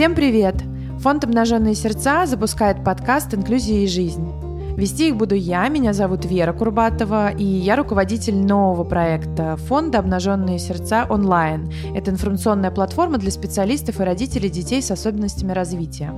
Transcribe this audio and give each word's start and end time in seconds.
Всем 0.00 0.14
привет! 0.14 0.54
Фонд 1.00 1.24
«Обнаженные 1.24 1.74
сердца» 1.74 2.24
запускает 2.24 2.82
подкаст 2.82 3.34
«Инклюзия 3.34 3.80
и 3.80 3.86
жизнь». 3.86 4.32
Вести 4.74 5.08
их 5.08 5.16
буду 5.16 5.34
я, 5.34 5.68
меня 5.68 5.92
зовут 5.92 6.24
Вера 6.24 6.54
Курбатова, 6.54 7.32
и 7.32 7.44
я 7.44 7.76
руководитель 7.76 8.34
нового 8.38 8.84
проекта 8.84 9.58
фонда 9.58 9.98
«Обнаженные 9.98 10.58
сердца 10.58 11.06
онлайн». 11.06 11.70
Это 11.94 12.10
информационная 12.10 12.70
платформа 12.70 13.18
для 13.18 13.30
специалистов 13.30 14.00
и 14.00 14.04
родителей 14.04 14.48
детей 14.48 14.80
с 14.80 14.90
особенностями 14.90 15.52
развития. 15.52 16.14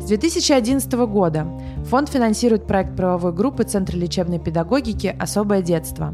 С 0.00 0.06
2011 0.06 0.92
года 1.06 1.46
фонд 1.84 2.08
финансирует 2.08 2.66
проект 2.66 2.96
правовой 2.96 3.32
группы 3.32 3.62
Центра 3.62 3.96
лечебной 3.96 4.40
педагогики 4.40 5.14
«Особое 5.16 5.62
детство». 5.62 6.12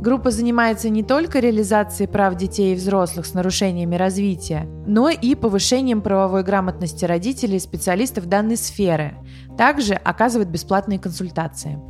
Группа 0.00 0.30
занимается 0.30 0.90
не 0.90 1.02
только 1.02 1.40
реализацией 1.40 2.08
прав 2.08 2.36
детей 2.36 2.72
и 2.72 2.76
взрослых 2.76 3.26
с 3.26 3.34
нарушениями 3.34 3.96
развития, 3.96 4.68
но 4.86 5.08
и 5.08 5.34
повышением 5.34 6.02
правовой 6.02 6.44
грамотности 6.44 7.04
родителей 7.04 7.56
и 7.56 7.60
специалистов 7.60 8.26
данной 8.26 8.56
сферы. 8.56 9.14
Также 9.56 9.94
оказывает 9.94 10.50
бесплатные 10.50 11.00
консультации. 11.00 11.80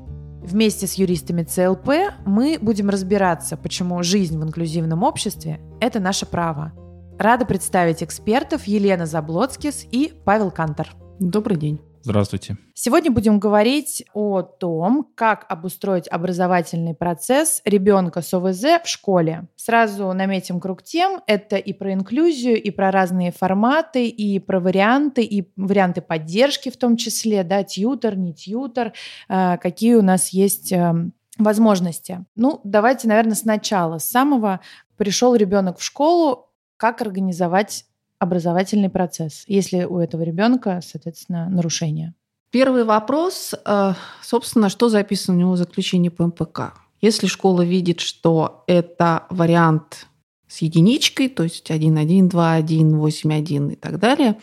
Вместе 0.42 0.86
с 0.86 0.94
юристами 0.94 1.42
ЦЛП 1.42 2.14
мы 2.24 2.58
будем 2.62 2.88
разбираться, 2.88 3.58
почему 3.58 4.02
жизнь 4.02 4.38
в 4.38 4.42
инклюзивном 4.42 5.02
обществе– 5.02 5.60
это 5.80 6.00
наше 6.00 6.24
право. 6.24 6.72
Рада 7.18 7.44
представить 7.44 8.02
экспертов 8.02 8.64
Елена 8.64 9.04
Заблоцкис 9.04 9.84
и 9.90 10.14
Павел 10.24 10.50
Кантор. 10.50 10.94
Добрый 11.18 11.58
день. 11.58 11.87
Здравствуйте. 12.02 12.56
Сегодня 12.74 13.10
будем 13.10 13.38
говорить 13.38 14.04
о 14.14 14.42
том, 14.42 15.06
как 15.14 15.46
обустроить 15.48 16.08
образовательный 16.08 16.94
процесс 16.94 17.60
ребенка 17.64 18.22
с 18.22 18.32
ОВЗ 18.32 18.82
в 18.84 18.86
школе. 18.86 19.48
Сразу 19.56 20.12
наметим 20.12 20.60
круг 20.60 20.82
тем. 20.82 21.20
Это 21.26 21.56
и 21.56 21.72
про 21.72 21.92
инклюзию, 21.92 22.60
и 22.62 22.70
про 22.70 22.90
разные 22.90 23.32
форматы, 23.32 24.06
и 24.06 24.38
про 24.38 24.60
варианты, 24.60 25.22
и 25.22 25.50
варианты 25.56 26.00
поддержки 26.00 26.70
в 26.70 26.76
том 26.76 26.96
числе, 26.96 27.42
да, 27.44 27.64
тьютер, 27.64 28.16
не 28.16 28.32
тьютер, 28.32 28.92
э, 29.28 29.58
какие 29.58 29.94
у 29.94 30.02
нас 30.02 30.30
есть 30.30 30.72
э, 30.72 30.94
возможности. 31.38 32.24
Ну, 32.36 32.60
давайте, 32.64 33.08
наверное, 33.08 33.34
сначала. 33.34 33.98
С 33.98 34.08
самого 34.08 34.60
пришел 34.96 35.34
ребенок 35.34 35.78
в 35.78 35.82
школу, 35.84 36.50
как 36.76 37.02
организовать 37.02 37.84
образовательный 38.18 38.90
процесс, 38.90 39.44
если 39.46 39.84
у 39.84 39.98
этого 39.98 40.22
ребенка, 40.22 40.80
соответственно, 40.84 41.48
нарушение? 41.48 42.14
Первый 42.50 42.84
вопрос, 42.84 43.54
э, 43.64 43.92
собственно, 44.22 44.68
что 44.70 44.88
записано 44.88 45.36
у 45.36 45.40
него 45.40 45.52
в 45.52 45.56
заключении 45.56 46.08
по 46.08 46.26
МПК. 46.26 46.72
Если 47.00 47.26
школа 47.26 47.62
видит, 47.62 48.00
что 48.00 48.64
это 48.66 49.26
вариант 49.30 50.06
с 50.48 50.62
единичкой, 50.62 51.28
то 51.28 51.42
есть 51.42 51.70
1.1, 51.70 52.30
2.1, 52.30 52.98
8.1 52.98 53.72
и 53.72 53.76
так 53.76 53.98
далее, 53.98 54.38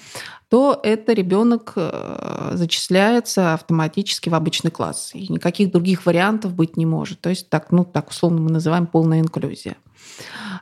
то 0.50 0.80
это 0.84 1.14
ребенок 1.14 1.74
э, 1.76 2.52
зачисляется 2.54 3.56
автоматически 3.56 4.30
в 4.30 4.36
обычный 4.36 4.70
класс. 4.70 5.12
И 5.14 5.32
никаких 5.32 5.72
других 5.72 6.06
вариантов 6.06 6.54
быть 6.54 6.78
не 6.78 6.86
может. 6.86 7.20
То 7.22 7.30
есть 7.30 7.50
так, 7.50 7.72
ну, 7.72 7.84
так 7.84 8.10
условно 8.10 8.40
мы 8.40 8.52
называем 8.52 8.86
полная 8.86 9.20
инклюзия. 9.20 9.78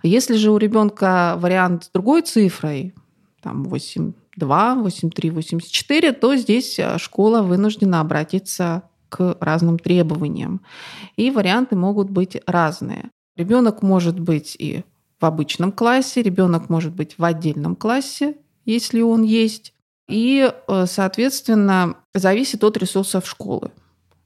Если 0.01 0.35
же 0.35 0.51
у 0.51 0.57
ребенка 0.57 1.35
вариант 1.37 1.83
с 1.85 1.89
другой 1.89 2.21
цифрой, 2.21 2.95
там 3.43 3.63
8.2, 3.65 4.13
8.3, 4.39 5.29
8.4, 5.29 6.11
то 6.13 6.35
здесь 6.35 6.79
э, 6.79 6.97
школа 6.97 7.41
вынуждена 7.41 7.99
обратиться 7.99 8.83
к 9.09 9.37
разным 9.39 9.77
требованиям. 9.77 10.61
И 11.17 11.29
варианты 11.29 11.75
могут 11.75 12.09
быть 12.09 12.37
разные. 12.47 13.09
Ребенок 13.35 13.81
может 13.81 14.19
быть 14.19 14.55
и 14.57 14.83
в 15.19 15.25
обычном 15.25 15.71
классе, 15.71 16.21
ребенок 16.21 16.69
может 16.69 16.93
быть 16.93 17.17
в 17.17 17.23
отдельном 17.23 17.75
классе, 17.75 18.35
если 18.65 19.01
он 19.01 19.23
есть. 19.23 19.73
И, 20.09 20.51
э, 20.67 20.85
соответственно, 20.87 21.95
зависит 22.13 22.63
от 22.63 22.77
ресурсов 22.77 23.27
школы. 23.27 23.71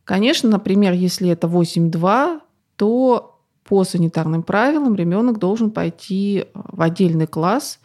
Конечно, 0.03 0.49
например, 0.49 0.93
если 0.93 1.29
это 1.29 1.47
8.2, 1.47 2.39
то 2.77 3.39
по 3.63 3.83
санитарным 3.83 4.43
правилам 4.43 4.95
ребенок 4.95 5.39
должен 5.39 5.71
пойти 5.71 6.39
э, 6.39 6.45
в 6.53 6.81
отдельный 6.81 7.27
класс, 7.27 7.79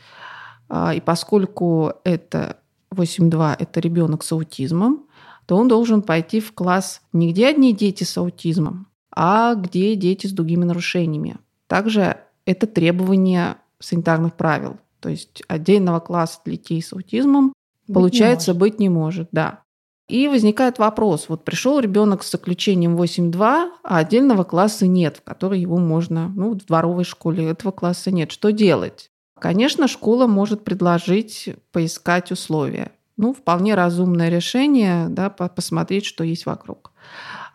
и 0.72 1.00
поскольку 1.00 1.92
это 2.04 2.58
8.2– 2.92 3.56
это 3.58 3.80
ребенок 3.80 4.22
с 4.22 4.32
аутизмом, 4.32 5.06
то 5.46 5.56
он 5.56 5.68
должен 5.68 6.02
пойти 6.02 6.40
в 6.40 6.52
класс 6.52 7.02
не 7.12 7.32
где 7.32 7.48
одни 7.48 7.74
дети 7.74 8.04
с 8.04 8.16
аутизмом, 8.16 8.86
а 9.14 9.54
где 9.54 9.94
дети 9.96 10.26
с 10.26 10.32
другими 10.32 10.64
нарушениями. 10.64 11.36
Также 11.66 12.18
это 12.46 12.66
требование 12.66 13.56
санитарных 13.78 14.34
правил. 14.34 14.78
То 15.00 15.08
есть 15.08 15.42
отдельного 15.48 16.00
класса 16.00 16.40
для 16.44 16.54
детей 16.54 16.80
с 16.80 16.92
аутизмом 16.92 17.52
быть 17.86 17.94
получается 17.94 18.52
не 18.52 18.58
быть 18.58 18.78
не 18.78 18.88
может, 18.88 19.28
да. 19.32 19.60
И 20.08 20.28
возникает 20.28 20.78
вопрос, 20.78 21.28
вот 21.28 21.44
пришел 21.44 21.80
ребенок 21.80 22.22
с 22.22 22.30
заключением 22.30 22.96
8.2, 22.96 23.70
а 23.82 23.96
отдельного 23.96 24.44
класса 24.44 24.86
нет, 24.86 25.16
в 25.16 25.22
который 25.22 25.60
его 25.60 25.78
можно, 25.78 26.28
ну, 26.28 26.52
в 26.52 26.66
дворовой 26.66 27.04
школе 27.04 27.46
этого 27.46 27.72
класса 27.72 28.10
нет. 28.10 28.30
Что 28.30 28.52
делать? 28.52 29.10
Конечно, 29.42 29.88
школа 29.88 30.28
может 30.28 30.62
предложить 30.62 31.48
поискать 31.72 32.30
условия. 32.30 32.92
Ну, 33.16 33.34
вполне 33.34 33.74
разумное 33.74 34.28
решение, 34.28 35.08
да, 35.08 35.30
посмотреть, 35.30 36.04
что 36.04 36.22
есть 36.22 36.46
вокруг. 36.46 36.92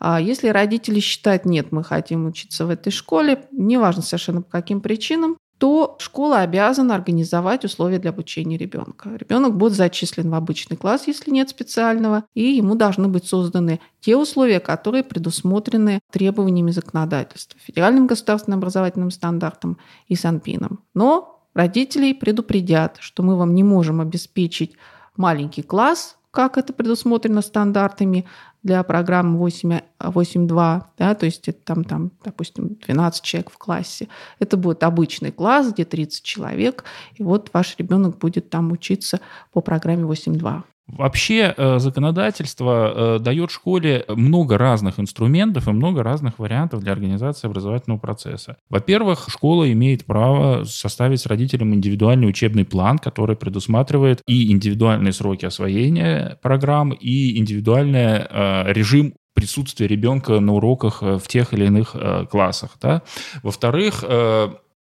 А 0.02 0.20
если 0.20 0.50
родители 0.50 1.00
считают, 1.00 1.46
нет, 1.46 1.72
мы 1.72 1.86
хотим 1.86 2.26
учиться 2.26 2.66
в 2.66 2.72
этой 2.72 2.92
школе, 2.92 3.46
неважно 3.54 4.02
совершенно 4.02 4.42
по 4.42 4.52
каким 4.52 4.82
причинам, 4.82 5.38
то 5.60 5.96
школа 6.00 6.40
обязана 6.40 6.94
организовать 6.94 7.64
условия 7.64 8.00
для 8.00 8.10
обучения 8.10 8.58
ребенка. 8.58 9.16
Ребенок 9.16 9.56
будет 9.56 9.72
зачислен 9.72 10.30
в 10.30 10.36
обычный 10.36 10.76
класс, 10.76 11.08
если 11.08 11.32
нет 11.32 11.48
специального, 11.48 12.26
и 12.34 12.44
ему 12.44 12.76
должны 12.76 13.08
быть 13.08 13.26
созданы 13.26 13.80
те 14.02 14.18
условия, 14.18 14.60
которые 14.60 15.06
предусмотрены 15.06 16.02
требованиями 16.12 16.72
законодательства, 16.72 17.58
федеральным 17.64 18.08
государственным 18.08 18.60
образовательным 18.60 19.10
стандартом 19.10 19.78
и 20.10 20.16
Санпином. 20.16 20.84
Но 20.94 21.37
Родителей 21.58 22.14
предупредят, 22.14 22.98
что 23.00 23.24
мы 23.24 23.36
вам 23.36 23.56
не 23.56 23.64
можем 23.64 24.00
обеспечить 24.00 24.76
маленький 25.16 25.64
класс, 25.64 26.16
как 26.30 26.56
это 26.56 26.72
предусмотрено 26.72 27.42
стандартами 27.42 28.28
для 28.62 28.84
программы 28.84 29.40
8.2, 29.40 30.84
да, 31.00 31.16
то 31.16 31.26
есть 31.26 31.48
это 31.48 31.60
там, 31.64 31.84
там, 31.84 32.12
допустим, 32.24 32.78
12 32.86 33.24
человек 33.24 33.50
в 33.50 33.58
классе. 33.58 34.08
Это 34.38 34.56
будет 34.56 34.84
обычный 34.84 35.32
класс, 35.32 35.74
где 35.74 35.84
30 35.84 36.22
человек, 36.22 36.84
и 37.16 37.24
вот 37.24 37.50
ваш 37.54 37.76
ребенок 37.80 38.20
будет 38.20 38.52
там 38.52 38.72
учиться 38.72 39.20
по 39.52 39.62
программе 39.62 40.04
8.2. 40.04 40.62
Вообще 40.88 41.54
э, 41.56 41.80
законодательство 41.80 43.18
э, 43.18 43.20
дает 43.20 43.52
школе 43.52 44.06
много 44.08 44.58
разных 44.58 45.00
инструментов 45.00 45.68
и 45.68 45.72
много 45.72 46.02
разных 46.02 46.40
вариантов 46.40 46.80
для 46.80 46.94
организации 46.94 47.48
образовательного 47.48 48.00
процесса. 48.00 48.58
Во-первых, 48.70 49.28
школа 49.28 49.70
имеет 49.72 50.06
право 50.06 50.64
составить 50.64 51.20
с 51.20 51.26
родителям 51.26 51.74
индивидуальный 51.74 52.30
учебный 52.30 52.64
план, 52.64 53.00
который 53.00 53.36
предусматривает 53.36 54.22
и 54.28 54.50
индивидуальные 54.50 55.12
сроки 55.12 55.46
освоения 55.46 56.38
программ, 56.42 56.92
и 56.92 57.38
индивидуальный 57.38 58.26
э, 58.30 58.72
режим 58.72 59.14
присутствия 59.34 59.88
ребенка 59.88 60.40
на 60.40 60.54
уроках 60.54 61.02
в 61.02 61.22
тех 61.28 61.54
или 61.54 61.66
иных 61.66 61.96
классах. 62.32 62.72
Да? 62.82 63.04
Во-вторых, 63.44 64.04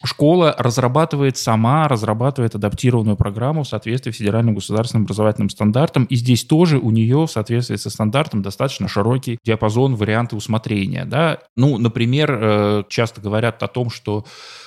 Школа 0.04 0.54
разрабатывает 0.58 1.38
сама, 1.38 1.88
разрабатывает 1.88 2.54
адаптированную 2.54 3.16
программу 3.16 3.64
в 3.64 3.68
соответствии 3.68 4.12
с 4.12 4.18
федеральным 4.18 4.56
государственным 4.56 5.06
образовательным 5.06 5.50
стандартом. 5.50 6.04
И 6.06 6.16
здесь 6.16 6.44
тоже 6.44 6.80
у 6.80 6.92
нее 6.92 7.26
в 7.26 7.32
соответствии 7.32 7.78
со 7.78 7.90
стандартом 7.90 8.42
достаточно 8.42 8.90
широкий 8.90 9.40
диапазон 9.46 9.96
варианты 9.96 10.36
усмотрения. 10.36 11.06
Да? 11.06 11.40
Ну, 11.56 11.78
например, 11.78 12.40
э, 12.40 12.84
часто 12.90 13.22
говорят 13.22 13.64
о 13.64 13.68
том, 13.68 13.90
что 13.90 14.26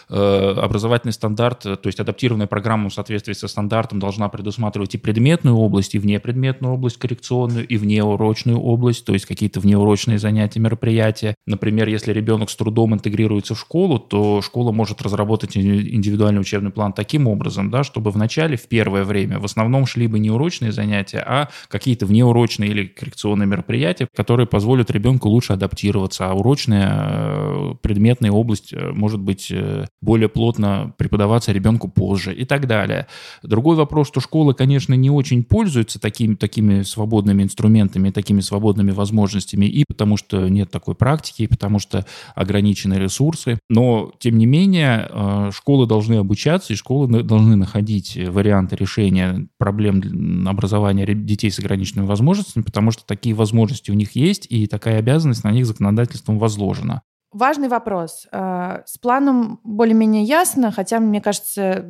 образовательный 0.08 1.12
стандарт, 1.12 1.60
то 1.60 1.81
есть 1.84 2.00
адаптированная 2.00 2.46
программа 2.46 2.88
в 2.88 2.94
соответствии 2.94 3.32
со 3.32 3.49
стандартом 3.49 3.99
должна 3.99 4.28
предусматривать 4.28 4.94
и 4.94 4.99
предметную 4.99 5.56
область, 5.56 5.94
и 5.94 5.99
внепредметную 5.99 6.75
область 6.75 6.99
коррекционную, 6.99 7.66
и 7.66 7.76
внеурочную 7.76 8.58
область, 8.58 9.05
то 9.05 9.12
есть 9.12 9.26
какие-то 9.26 9.60
внеурочные 9.60 10.19
занятия, 10.19 10.60
мероприятия. 10.60 11.34
Например, 11.46 11.88
если 11.88 12.12
ребенок 12.12 12.50
с 12.50 12.56
трудом 12.56 12.94
интегрируется 12.94 13.55
в 13.55 13.60
школу, 13.60 13.99
то 13.99 14.43
школа 14.43 14.72
может 14.72 15.02
разработать 15.02 15.56
индивидуальный 15.56 16.40
учебный 16.40 16.70
план 16.70 16.93
таким 16.93 17.26
образом, 17.26 17.70
да, 17.70 17.84
чтобы 17.84 18.10
в 18.10 18.16
начале, 18.16 18.56
в 18.56 18.66
первое 18.69 19.05
время, 19.05 19.38
в 19.38 19.44
основном 19.44 19.87
шли 19.87 20.06
бы 20.06 20.19
не 20.19 20.31
урочные 20.31 20.72
занятия, 20.72 21.22
а 21.26 21.49
какие-то 21.69 22.06
внеурочные 22.06 22.70
или 22.70 22.87
коррекционные 22.87 23.46
мероприятия, 23.46 24.08
которые 24.14 24.46
позволят 24.46 24.90
ребенку 24.90 25.28
лучше 25.28 25.52
адаптироваться, 25.52 26.31
а 26.31 26.34
урочная 26.34 26.88
э, 27.00 27.75
предметная 27.82 28.31
область 28.31 28.72
э, 28.72 28.93
может 28.93 29.20
быть 29.20 29.52
более 30.00 30.29
плотно 30.29 30.95
преподаваться 30.97 31.53
ребенку 31.53 31.89
позже 31.89 32.35
и 32.35 32.45
так 32.45 32.67
далее. 32.67 33.06
Другой 33.43 33.77
вопрос, 33.77 34.09
что 34.09 34.21
школа, 34.21 34.53
конечно, 34.53 34.95
не 34.95 35.11
очень 35.11 35.43
пользуется 35.45 36.00
такими, 36.00 36.35
такими 36.35 36.83
свободными 36.83 37.43
инструментами, 37.43 38.11
такими 38.11 38.41
свободными 38.41 38.93
возможностями, 38.93 39.67
и 39.67 39.85
потому 39.87 40.17
что 40.17 40.49
нет 40.49 40.71
такой 40.71 40.95
практики, 40.95 41.43
и 41.43 41.47
потому 41.47 41.79
что 41.79 42.06
ограничены 42.35 42.95
ресурсы. 42.95 43.59
Но, 43.69 44.12
тем 44.19 44.39
не 44.39 44.47
менее, 44.47 45.09
э, 45.11 45.50
школы 45.53 45.87
должны 45.87 46.15
обучаться, 46.15 46.73
и 46.73 46.77
школы 46.77 47.23
должны 47.23 47.56
находить 47.56 48.17
варианты 48.17 48.77
решения 48.77 49.49
проблем 49.59 50.47
образования 50.47 51.06
детей 51.15 51.51
с 51.51 51.59
ограниченными 51.59 52.06
возможностями, 52.06 52.62
потому 52.62 52.91
что 52.91 53.05
такие 53.05 53.35
возможности 53.35 53.91
у 53.91 53.94
них 53.94 54.12
есть, 54.12 54.47
и 54.49 54.67
такая 54.67 54.99
обязанность 54.99 55.44
на 55.44 55.51
них 55.51 55.67
законодательством 55.67 56.39
возложена. 56.39 57.03
Важный 57.33 57.69
вопрос. 57.69 58.27
Э, 58.33 58.81
с 58.87 58.97
планом 58.97 59.61
более-менее 59.63 60.23
ясно, 60.23 60.73
хотя, 60.73 60.99
мне 60.99 61.21
кажется, 61.21 61.85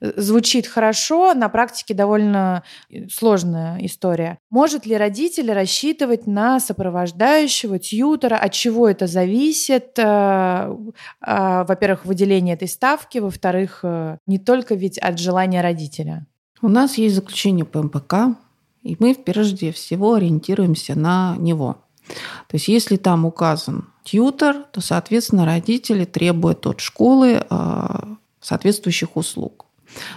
звучит 0.00 0.66
хорошо, 0.66 1.32
на 1.32 1.48
практике 1.48 1.94
довольно 1.94 2.62
э, 2.90 3.08
сложная 3.08 3.78
история. 3.86 4.38
Может 4.50 4.84
ли 4.84 4.94
родитель 4.96 5.50
рассчитывать 5.52 6.26
на 6.26 6.60
сопровождающего, 6.60 7.78
тьютера? 7.78 8.36
От 8.36 8.52
чего 8.52 8.86
это 8.86 9.06
зависит? 9.06 9.98
Э, 9.98 10.76
во-первых, 11.20 12.04
выделение 12.04 12.54
этой 12.54 12.68
ставки, 12.68 13.18
во-вторых, 13.18 13.84
не 14.26 14.38
только 14.38 14.74
ведь 14.74 14.98
от 14.98 15.18
желания 15.18 15.62
родителя. 15.62 16.26
У 16.60 16.68
нас 16.68 16.98
есть 16.98 17.14
заключение 17.14 17.64
по 17.64 17.82
МПК, 17.82 18.36
и 18.82 18.96
мы 18.98 19.14
прежде 19.14 19.72
всего 19.72 20.14
ориентируемся 20.14 20.98
на 20.98 21.36
него. 21.38 21.78
То 22.08 22.54
есть 22.54 22.68
если 22.68 22.96
там 22.96 23.24
указан 23.24 23.88
тьютер, 24.04 24.64
то, 24.72 24.80
соответственно, 24.80 25.44
родители 25.44 26.04
требуют 26.04 26.66
от 26.66 26.80
школы 26.80 27.44
а, 27.50 28.16
соответствующих 28.40 29.16
услуг. 29.16 29.66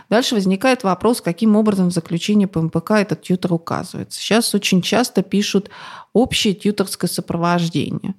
Дальше 0.10 0.36
возникает 0.36 0.84
вопрос, 0.84 1.22
каким 1.22 1.56
образом 1.56 1.90
в 1.90 1.94
заключении 1.94 2.46
по 2.46 2.94
этот 2.94 3.22
тьютер 3.22 3.54
указывается. 3.54 4.20
Сейчас 4.20 4.54
очень 4.54 4.82
часто 4.82 5.22
пишут 5.22 5.70
общее 6.14 6.54
тьюторское 6.54 7.10
сопровождение. 7.10 8.16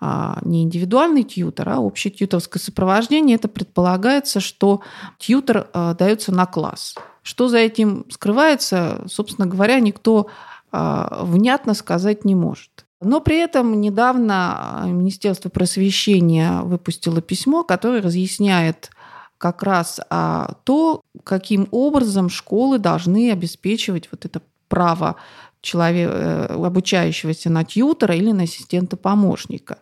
А, 0.00 0.38
не 0.42 0.62
индивидуальный 0.62 1.22
тьютер, 1.22 1.68
а 1.68 1.78
общее 1.78 2.10
тьюторское 2.10 2.60
сопровождение. 2.60 3.36
Это 3.36 3.48
предполагается, 3.48 4.40
что 4.40 4.82
тьютер 5.18 5.68
а, 5.72 5.94
дается 5.94 6.32
на 6.32 6.46
класс. 6.46 6.94
Что 7.22 7.48
за 7.48 7.58
этим 7.58 8.06
скрывается, 8.10 9.04
собственно 9.08 9.46
говоря, 9.46 9.80
никто 9.80 10.28
внятно 10.70 11.72
сказать 11.72 12.24
не 12.24 12.34
может. 12.34 12.83
Но 13.04 13.20
при 13.20 13.38
этом 13.38 13.80
недавно 13.80 14.82
а, 14.82 14.86
Министерство 14.86 15.48
просвещения 15.48 16.60
выпустило 16.62 17.20
письмо, 17.20 17.62
которое 17.62 18.02
разъясняет 18.02 18.90
как 19.38 19.62
раз 19.62 20.00
а, 20.10 20.54
то, 20.64 21.02
каким 21.22 21.68
образом 21.70 22.28
школы 22.28 22.78
должны 22.78 23.30
обеспечивать 23.30 24.08
вот 24.10 24.24
это 24.24 24.40
право 24.68 25.16
человека, 25.60 26.12
э, 26.12 26.66
обучающегося 26.66 27.50
на 27.50 27.64
тьютера 27.64 28.14
или 28.14 28.32
на 28.32 28.42
ассистента-помощника. 28.44 29.78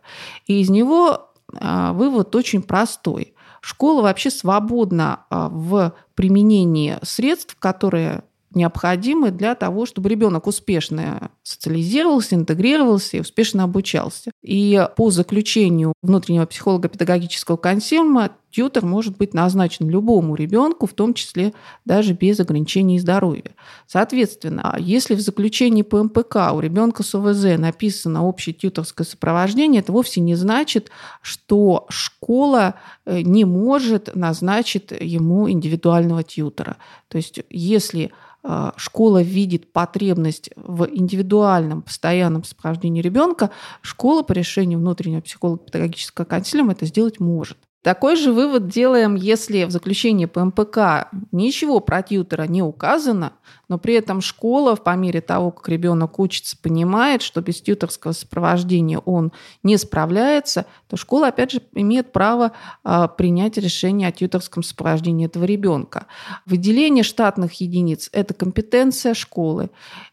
И 0.47 0.61
из 0.61 0.71
него 0.71 1.31
а, 1.55 1.93
вывод 1.93 2.35
очень 2.37 2.63
простой. 2.63 3.35
Школа 3.61 4.03
вообще 4.03 4.31
свободна 4.31 5.25
в 5.31 5.95
применении 6.17 6.99
средств, 7.03 7.57
которые 7.61 8.25
необходимы 8.57 9.31
для 9.31 9.55
того, 9.55 9.87
чтобы 9.87 10.09
ребенок 10.09 10.47
успешно 10.47 11.31
социализировался, 11.43 12.35
интегрировался 12.35 13.17
и 13.17 13.21
успешно 13.21 13.65
обучался. 13.65 14.31
И 14.43 14.87
по 14.97 15.11
заключению 15.11 15.95
внутреннего 16.03 16.47
психолого-педагогического 16.47 17.57
консилиума 17.57 18.31
тьютер 18.53 18.85
может 18.85 19.17
быть 19.17 19.35
назначен 19.35 19.89
любому 19.89 20.35
ребенку, 20.35 20.87
в 20.87 20.93
том 20.93 21.15
числе 21.15 21.55
даже 21.85 22.13
без 22.13 22.39
ограничений 22.39 23.01
здоровья. 23.01 23.53
Соответственно, 23.87 24.77
если 24.79 25.15
в 25.15 25.21
заключении 25.21 25.83
по 25.83 26.03
МПК 26.03 26.53
у 26.53 26.61
ребенка 26.61 27.03
с 27.03 27.15
ОВЗ 27.15 27.59
написано 27.59 28.25
общее 28.25 28.55
тьюторское 28.55 29.07
сопровождение, 29.07 29.81
это 29.81 29.93
вовсе 29.93 30.21
не 30.21 30.35
значит, 30.35 30.91
что 31.23 31.87
школа 31.89 32.75
не 33.07 33.45
может 33.45 34.15
назначить 34.15 34.93
ему 34.93 35.51
индивидуального 35.51 36.23
тьютера. 36.23 36.77
То 37.09 37.17
есть 37.17 37.41
если 37.51 38.13
а, 38.45 38.75
школа 38.77 39.23
видит 39.23 39.73
потребность 39.73 40.51
в 40.57 40.89
индивидуальном 40.91 41.83
постоянном 41.83 42.43
сопровождении 42.45 43.01
ребенка, 43.01 43.51
школа 43.83 44.23
по 44.23 44.33
решению 44.33 44.81
внутреннего 44.81 45.21
психолого-педагогического 45.21 46.25
консилиума 46.25 46.73
это 46.73 46.87
сделать 46.87 47.21
может. 47.21 47.59
Такой 47.83 48.15
же 48.15 48.33
вывод 48.33 48.69
делаем, 48.69 49.17
если 49.17 49.65
в 49.65 49.73
заключении 49.73 50.27
по 50.27 50.45
МПК 50.45 51.09
ничего 51.33 51.81
про 51.81 52.03
тьютера 52.03 52.45
не 52.45 52.63
указано, 52.63 53.33
но 53.69 53.77
при 53.77 53.95
этом 53.95 54.21
школа, 54.21 54.77
по 54.77 54.95
мере 54.95 55.21
того, 55.21 55.51
как 55.51 55.69
ребенок 55.69 56.21
учится, 56.21 56.57
понимает, 56.57 57.23
что 57.23 57.41
без 57.41 57.61
тьюторского 57.61 58.13
сопровождения 58.13 58.99
он 58.99 59.33
не 59.65 59.77
справляется, 59.77 60.67
то 60.89 60.97
школа, 60.97 61.29
опять 61.29 61.51
же, 61.51 61.63
имеет 61.73 62.13
право 62.13 62.53
а, 62.85 63.09
принять 63.09 63.59
решение 63.59 64.09
о 64.09 64.13
тьюторском 64.13 64.63
сопровождении 64.63 65.27
этого 65.27 65.45
ребенка. 65.45 66.07
Выделение 66.47 67.03
штатных 67.03 67.55
единиц– 67.55 68.11
это 68.13 68.33
компетенция 68.33 69.15
школы. 69.15 69.71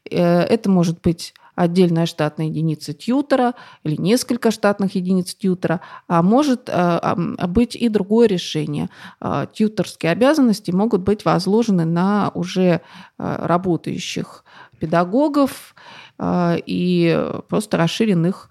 Э, 0.10 0.40
это 0.42 0.72
может 0.72 1.02
быть 1.02 1.36
отдельная 1.60 2.06
штатная 2.06 2.46
единица 2.46 2.94
тьютера 2.94 3.54
или 3.84 3.98
несколько 4.00 4.50
штатных 4.50 4.96
единиц 4.96 5.36
тьютера, 5.36 5.82
а 6.08 6.22
может 6.24 6.70
э, 6.70 7.16
быть 7.48 7.76
и 7.76 7.90
другое 7.90 8.28
решение. 8.28 8.88
Э, 9.20 9.46
тьюторские 9.52 10.14
обязанности 10.14 10.72
могут 10.72 11.02
быть 11.02 11.26
возложены 11.26 11.84
на 11.84 12.32
уже 12.34 12.64
э, 12.64 12.80
работающих 13.18 14.46
педагогов 14.80 15.76
и 16.22 17.26
просто 17.50 17.76
расширен 17.76 18.26
их, 18.26 18.50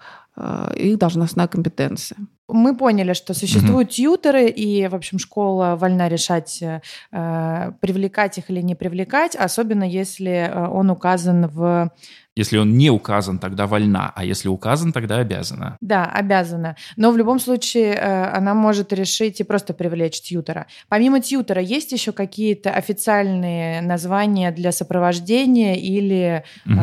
их 0.76 0.99
должностная 0.99 1.49
компетенция. 1.49 2.19
Мы 2.50 2.75
поняли, 2.75 3.12
что 3.12 3.34
существуют 3.34 3.90
mm-hmm. 3.90 3.93
тьютеры, 3.93 4.49
и, 4.49 4.88
в 4.88 4.94
общем, 4.94 5.19
школа 5.19 5.76
вольна 5.76 6.08
решать, 6.08 6.62
э, 6.62 7.72
привлекать 7.81 8.38
их 8.38 8.49
или 8.49 8.62
не 8.62 8.75
привлекать, 8.75 9.37
особенно 9.37 9.84
если 9.84 10.50
он 10.70 10.88
указан 10.90 11.46
в 11.49 11.90
если 12.38 12.56
он 12.56 12.79
не 12.79 12.88
указан, 12.88 13.40
тогда 13.40 13.67
вольна, 13.67 14.12
а 14.14 14.25
если 14.25 14.49
указан, 14.49 14.93
тогда 14.93 15.19
обязана. 15.19 15.76
Да, 15.81 16.05
обязана. 16.05 16.76
Но 16.96 17.11
в 17.11 17.17
любом 17.17 17.40
случае 17.40 17.94
э, 17.94 18.37
она 18.37 18.55
может 18.55 18.93
решить 18.93 19.40
и 19.40 19.44
просто 19.44 19.75
привлечь 19.75 20.20
тьютера. 20.20 20.67
Помимо 20.88 21.20
тьютера, 21.20 21.61
есть 21.61 21.90
еще 21.90 22.12
какие-то 22.12 22.70
официальные 22.70 23.82
названия 23.82 24.52
для 24.52 24.70
сопровождения 24.70 25.75
или, 25.75 26.44
угу. 26.64 26.79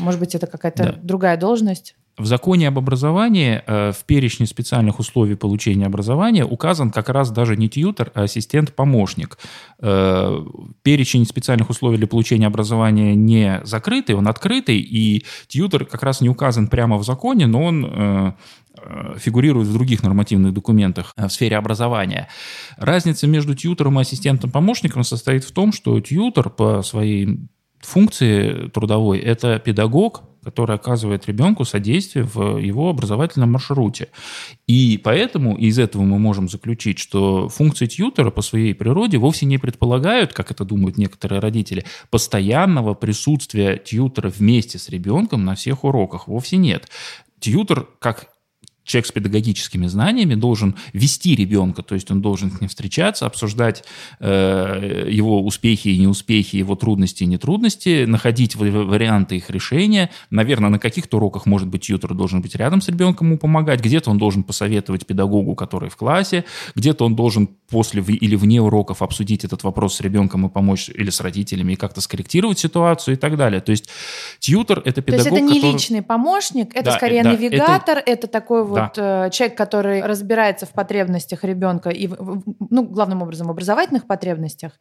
может 0.00 0.20
быть, 0.20 0.34
это 0.34 0.46
какая-то 0.46 0.84
да. 0.84 0.94
другая 1.02 1.36
должность? 1.36 1.96
В 2.16 2.26
законе 2.26 2.68
об 2.68 2.78
образовании 2.78 3.60
э, 3.66 3.90
в 3.90 4.04
перечне 4.04 4.46
специальных 4.46 5.00
условий 5.00 5.34
получения 5.34 5.86
образования 5.86 6.44
указан 6.44 6.92
как 6.92 7.08
раз 7.08 7.32
даже 7.32 7.56
не 7.56 7.68
тьютер, 7.68 8.12
а 8.14 8.22
ассистент-помощник. 8.22 9.36
Э, 9.80 10.38
перечень 10.82 11.26
специальных 11.26 11.70
условий 11.70 11.96
для 11.96 12.06
получения 12.06 12.46
образования 12.46 13.16
не 13.16 13.60
закрытый, 13.64 14.14
он 14.14 14.28
открытый, 14.28 14.78
и 14.78 15.24
тьютер 15.48 15.86
как 15.86 16.04
раз 16.04 16.20
не 16.20 16.28
указан 16.28 16.68
прямо 16.68 16.98
в 16.98 17.04
законе, 17.04 17.48
но 17.48 17.64
он 17.64 17.84
э, 17.84 18.32
фигурирует 19.18 19.66
в 19.66 19.72
других 19.72 20.04
нормативных 20.04 20.54
документах 20.54 21.14
в 21.16 21.28
сфере 21.30 21.56
образования. 21.56 22.28
Разница 22.76 23.26
между 23.26 23.56
тьютером 23.56 23.98
и 23.98 24.02
ассистентом-помощником 24.02 25.02
состоит 25.02 25.42
в 25.42 25.50
том, 25.50 25.72
что 25.72 25.98
тьютер 26.00 26.50
по 26.50 26.82
своей 26.82 27.48
функции 27.84 28.68
трудовой– 28.68 29.18
это 29.20 29.58
педагог, 29.58 30.22
который 30.44 30.76
оказывает 30.76 31.26
ребенку 31.26 31.64
содействие 31.64 32.24
в 32.24 32.58
его 32.58 32.90
образовательном 32.90 33.52
маршруте. 33.52 34.08
И 34.66 35.00
поэтому 35.02 35.56
из 35.56 35.78
этого 35.78 36.02
мы 36.02 36.18
можем 36.18 36.48
заключить, 36.48 36.98
что 36.98 37.48
функции 37.48 37.86
тьютера 37.86 38.30
по 38.30 38.42
своей 38.42 38.74
природе 38.74 39.18
вовсе 39.18 39.46
не 39.46 39.58
предполагают, 39.58 40.32
как 40.32 40.50
это 40.50 40.64
думают 40.64 40.98
некоторые 40.98 41.40
родители, 41.40 41.84
постоянного 42.10 42.94
присутствия 42.94 43.78
тьютера 43.78 44.28
вместе 44.28 44.78
с 44.78 44.88
ребенком 44.88 45.44
на 45.44 45.54
всех 45.54 45.84
уроках. 45.84 46.28
Вовсе 46.28 46.58
нет. 46.58 46.88
Тьютер, 47.40 47.88
как 47.98 48.33
человек 48.84 49.06
с 49.06 49.12
педагогическими 49.12 49.86
знаниями 49.86 50.34
должен 50.34 50.76
вести 50.92 51.34
ребенка, 51.34 51.82
то 51.82 51.94
есть 51.94 52.10
он 52.10 52.20
должен 52.20 52.50
с 52.50 52.60
ним 52.60 52.68
встречаться, 52.68 53.26
обсуждать 53.26 53.84
э, 54.20 55.08
его 55.10 55.42
успехи 55.42 55.88
и 55.88 55.98
неуспехи, 55.98 56.56
его 56.56 56.74
трудности 56.74 57.24
и 57.24 57.26
нетрудности, 57.26 58.04
находить 58.04 58.56
варианты 58.56 59.36
их 59.36 59.50
решения. 59.50 60.10
Наверное, 60.30 60.70
на 60.70 60.78
каких-то 60.78 61.16
уроках, 61.16 61.46
может 61.46 61.68
быть, 61.68 61.82
тьютер 61.82 62.14
должен 62.14 62.42
быть 62.42 62.54
рядом 62.54 62.80
с 62.80 62.88
ребенком 62.88 63.28
ему 63.28 63.38
помогать, 63.38 63.80
где-то 63.80 64.10
он 64.10 64.18
должен 64.18 64.42
посоветовать 64.42 65.06
педагогу, 65.06 65.54
который 65.54 65.88
в 65.88 65.96
классе, 65.96 66.44
где-то 66.74 67.06
он 67.06 67.16
должен 67.16 67.48
после 67.70 68.02
или 68.02 68.36
вне 68.36 68.60
уроков 68.60 69.02
обсудить 69.02 69.44
этот 69.44 69.64
вопрос 69.64 69.96
с 69.96 70.00
ребенком 70.00 70.46
и 70.46 70.48
помочь 70.50 70.90
или 70.90 71.10
с 71.10 71.20
родителями 71.20 71.72
и 71.72 71.76
как-то 71.76 72.00
скорректировать 72.00 72.58
ситуацию 72.58 73.14
и 73.14 73.18
так 73.18 73.36
далее. 73.36 73.60
То 73.60 73.70
есть 73.70 73.88
тьютер– 74.38 74.82
это 74.84 75.00
педагог, 75.00 75.06
То 75.06 75.14
есть 75.14 75.26
это 75.26 75.40
не 75.40 75.60
который... 75.60 75.72
личный 75.72 76.02
помощник, 76.02 76.74
это 76.74 76.84
да, 76.84 76.96
скорее 76.96 77.22
да, 77.22 77.32
навигатор, 77.32 77.98
это, 77.98 78.10
это 78.10 78.26
такой 78.26 78.64
вот 78.64 78.73
вот 78.74 78.92
да. 78.96 79.26
Э, 79.26 79.30
человек, 79.30 79.56
который 79.56 80.02
разбирается 80.02 80.66
в 80.66 80.70
потребностях 80.70 81.44
ребенка 81.44 81.90
и, 81.90 82.08
ну, 82.08 82.82
главным 82.84 83.22
образом, 83.22 83.46
в 83.46 83.50
образовательных 83.50 84.06
потребностях. 84.06 84.72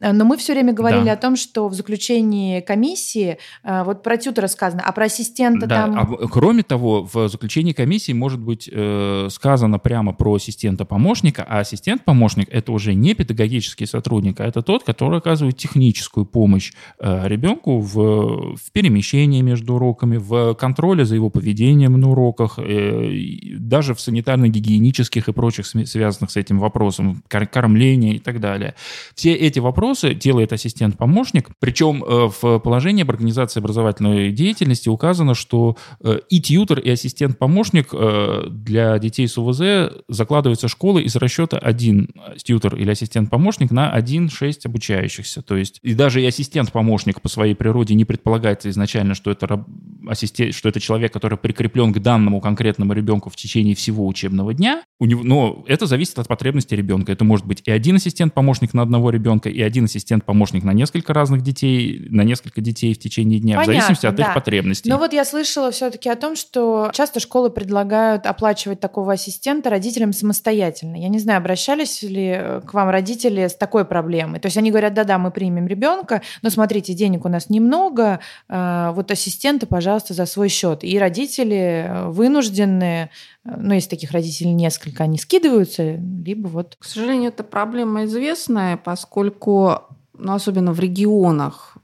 Э, 0.00 0.12
но 0.12 0.24
мы 0.24 0.36
все 0.36 0.52
время 0.52 0.72
говорили 0.72 1.06
да. 1.06 1.12
о 1.12 1.16
том, 1.16 1.36
что 1.36 1.68
в 1.68 1.74
заключении 1.74 2.60
комиссии 2.60 3.38
э, 3.64 3.82
вот 3.84 4.02
про 4.02 4.16
тютера 4.16 4.46
сказано, 4.46 4.82
а 4.84 4.92
про 4.92 5.06
ассистента 5.06 5.66
да. 5.66 5.86
там... 5.86 5.98
А, 5.98 6.28
кроме 6.28 6.62
того, 6.62 7.08
в 7.12 7.28
заключении 7.28 7.72
комиссии 7.72 8.12
может 8.12 8.40
быть 8.40 8.68
э, 8.72 9.28
сказано 9.30 9.78
прямо 9.78 10.12
про 10.12 10.34
ассистента-помощника, 10.34 11.44
а 11.48 11.60
ассистент-помощник— 11.60 12.48
это 12.50 12.72
уже 12.72 12.94
не 12.94 13.14
педагогический 13.14 13.86
сотрудник, 13.86 14.40
а 14.40 14.46
это 14.46 14.62
тот, 14.62 14.84
который 14.84 15.18
оказывает 15.18 15.56
техническую 15.56 16.26
помощь 16.26 16.72
э, 16.98 17.28
ребенку 17.28 17.80
в, 17.80 18.56
в 18.56 18.72
перемещении 18.72 19.42
между 19.42 19.74
уроками, 19.74 20.16
в 20.16 20.54
контроле 20.54 21.04
за 21.04 21.14
его 21.14 21.30
поведением 21.30 22.00
на 22.00 22.10
уроках, 22.10 22.58
э, 22.58 23.10
даже 23.58 23.94
в 23.94 23.98
санитарно-гигиенических 23.98 25.28
и 25.28 25.32
прочих 25.32 25.66
связанных 25.66 26.30
с 26.30 26.36
этим 26.36 26.58
вопросом, 26.58 27.22
кормления 27.28 28.14
и 28.14 28.18
так 28.18 28.40
далее. 28.40 28.74
Все 29.14 29.34
эти 29.34 29.58
вопросы 29.58 30.14
делает 30.14 30.52
ассистент-помощник, 30.52 31.50
причем 31.58 32.04
э, 32.04 32.30
в 32.40 32.58
положении 32.58 33.02
об 33.02 33.10
организации 33.10 33.60
образовательной 33.60 34.32
деятельности 34.32 34.88
указано, 34.88 35.34
что 35.34 35.76
э, 36.00 36.20
и 36.28 36.40
тьютер, 36.40 36.80
и 36.80 36.90
ассистент-помощник 36.90 37.88
э, 37.92 38.46
для 38.50 38.98
детей 38.98 39.26
с 39.26 39.38
УВЗ 39.38 39.92
закладываются 40.08 40.68
школы 40.68 41.02
из 41.02 41.16
расчета 41.16 41.58
один 41.58 42.10
тьютер 42.42 42.76
или 42.76 42.90
ассистент-помощник 42.90 43.70
на 43.70 43.96
1-6 43.98 44.60
обучающихся. 44.64 45.42
То 45.42 45.56
есть 45.56 45.80
и 45.82 45.94
даже 45.94 46.22
и 46.22 46.26
ассистент-помощник 46.26 47.20
по 47.20 47.28
своей 47.28 47.54
природе 47.54 47.94
не 47.94 48.04
предполагается 48.04 48.70
изначально, 48.70 49.14
что 49.14 49.30
это, 49.30 49.64
ассистент, 50.06 50.54
что 50.54 50.68
это 50.68 50.80
человек, 50.80 51.12
который 51.12 51.38
прикреплен 51.38 51.92
к 51.92 51.98
данному 52.00 52.40
конкретному 52.40 52.92
ребенку 52.92 53.29
в 53.30 53.36
течение 53.36 53.74
всего 53.74 54.06
учебного 54.06 54.52
дня. 54.52 54.84
У 55.02 55.06
него, 55.06 55.22
но 55.24 55.64
это 55.66 55.86
зависит 55.86 56.18
от 56.18 56.28
потребности 56.28 56.74
ребенка. 56.74 57.10
Это 57.10 57.24
может 57.24 57.46
быть 57.46 57.62
и 57.64 57.70
один 57.70 57.96
ассистент-помощник 57.96 58.74
на 58.74 58.82
одного 58.82 59.08
ребенка, 59.08 59.48
и 59.48 59.62
один 59.62 59.86
ассистент-помощник 59.86 60.62
на 60.62 60.74
несколько 60.74 61.14
разных 61.14 61.40
детей, 61.40 62.06
на 62.10 62.20
несколько 62.20 62.60
детей 62.60 62.92
в 62.92 62.98
течение 62.98 63.40
дня, 63.40 63.56
Понятно, 63.56 63.72
в 63.72 63.76
зависимости 63.76 64.04
от 64.04 64.14
да. 64.16 64.24
их 64.24 64.34
потребностей. 64.34 64.90
Но 64.90 64.98
вот 64.98 65.14
я 65.14 65.24
слышала 65.24 65.70
все-таки 65.70 66.10
о 66.10 66.16
том, 66.16 66.36
что 66.36 66.90
часто 66.92 67.18
школы 67.18 67.48
предлагают 67.48 68.26
оплачивать 68.26 68.80
такого 68.80 69.14
ассистента 69.14 69.70
родителям 69.70 70.12
самостоятельно. 70.12 70.96
Я 70.96 71.08
не 71.08 71.18
знаю, 71.18 71.38
обращались 71.38 72.02
ли 72.02 72.34
э, 72.36 72.60
к 72.60 72.74
вам 72.74 72.90
родители 72.90 73.48
с 73.48 73.54
такой 73.54 73.86
проблемой. 73.86 74.38
То 74.38 74.48
есть 74.48 74.58
они 74.58 74.70
говорят, 74.70 74.92
да-да, 74.92 75.16
мы 75.16 75.30
примем 75.30 75.66
ребенка, 75.66 76.20
но 76.42 76.50
смотрите, 76.50 76.92
денег 76.92 77.24
у 77.24 77.30
нас 77.30 77.48
немного, 77.48 78.20
э, 78.50 78.92
вот 78.94 79.10
ассистента, 79.10 79.66
пожалуйста, 79.66 80.12
за 80.12 80.26
свой 80.26 80.50
счет. 80.50 80.84
И 80.84 80.98
родители 80.98 81.86
э, 81.88 82.08
вынуждены 82.10 83.08
ну, 83.44 83.74
если 83.74 83.90
таких 83.90 84.10
родителей 84.12 84.52
несколько, 84.52 85.04
они 85.04 85.18
скидываются, 85.18 85.96
либо 85.96 86.48
вот... 86.48 86.76
К 86.78 86.84
сожалению, 86.84 87.28
это 87.30 87.42
проблема 87.42 88.04
известная, 88.04 88.76
поскольку, 88.76 89.82
ну, 90.12 90.34
особенно 90.34 90.72
в 90.72 90.80
регионах, 90.80 91.76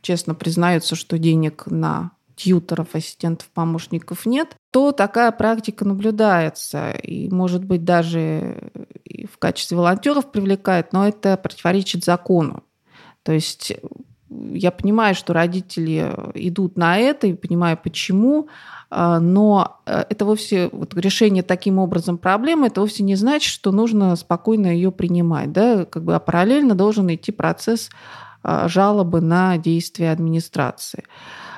честно 0.00 0.34
признаются, 0.34 0.96
что 0.96 1.18
денег 1.18 1.66
на 1.66 2.12
тьютеров, 2.36 2.94
ассистентов, 2.94 3.48
помощников 3.48 4.26
нет, 4.26 4.56
то 4.72 4.90
такая 4.92 5.30
практика 5.30 5.84
наблюдается. 5.84 6.90
И, 6.90 7.30
может 7.30 7.64
быть, 7.64 7.84
даже 7.84 8.70
в 9.32 9.38
качестве 9.38 9.76
волонтеров 9.76 10.32
привлекает, 10.32 10.92
но 10.92 11.06
это 11.06 11.36
противоречит 11.36 12.04
закону. 12.04 12.64
То 13.22 13.32
есть 13.32 13.72
я 14.52 14.70
понимаю, 14.70 15.14
что 15.14 15.32
родители 15.32 16.12
идут 16.34 16.76
на 16.76 16.98
это 16.98 17.26
и 17.26 17.34
понимаю, 17.34 17.78
почему, 17.82 18.48
а, 18.90 19.20
но 19.20 19.80
э, 19.86 20.04
это 20.08 20.24
вовсе 20.24 20.68
вот 20.72 20.94
решение 20.94 21.42
таким 21.42 21.78
образом 21.78 22.18
проблемы, 22.18 22.68
это 22.68 22.80
вовсе 22.80 23.02
не 23.02 23.16
значит, 23.16 23.52
что 23.52 23.72
нужно 23.72 24.14
спокойно 24.16 24.66
ее 24.68 24.92
принимать, 24.92 25.52
да, 25.52 25.84
как 25.84 26.04
бы, 26.04 26.14
а 26.14 26.20
параллельно 26.20 26.74
должен 26.74 27.12
идти 27.12 27.32
процесс 27.32 27.90
а, 28.42 28.68
жалобы 28.68 29.20
на 29.20 29.56
действия 29.58 30.12
администрации. 30.12 31.04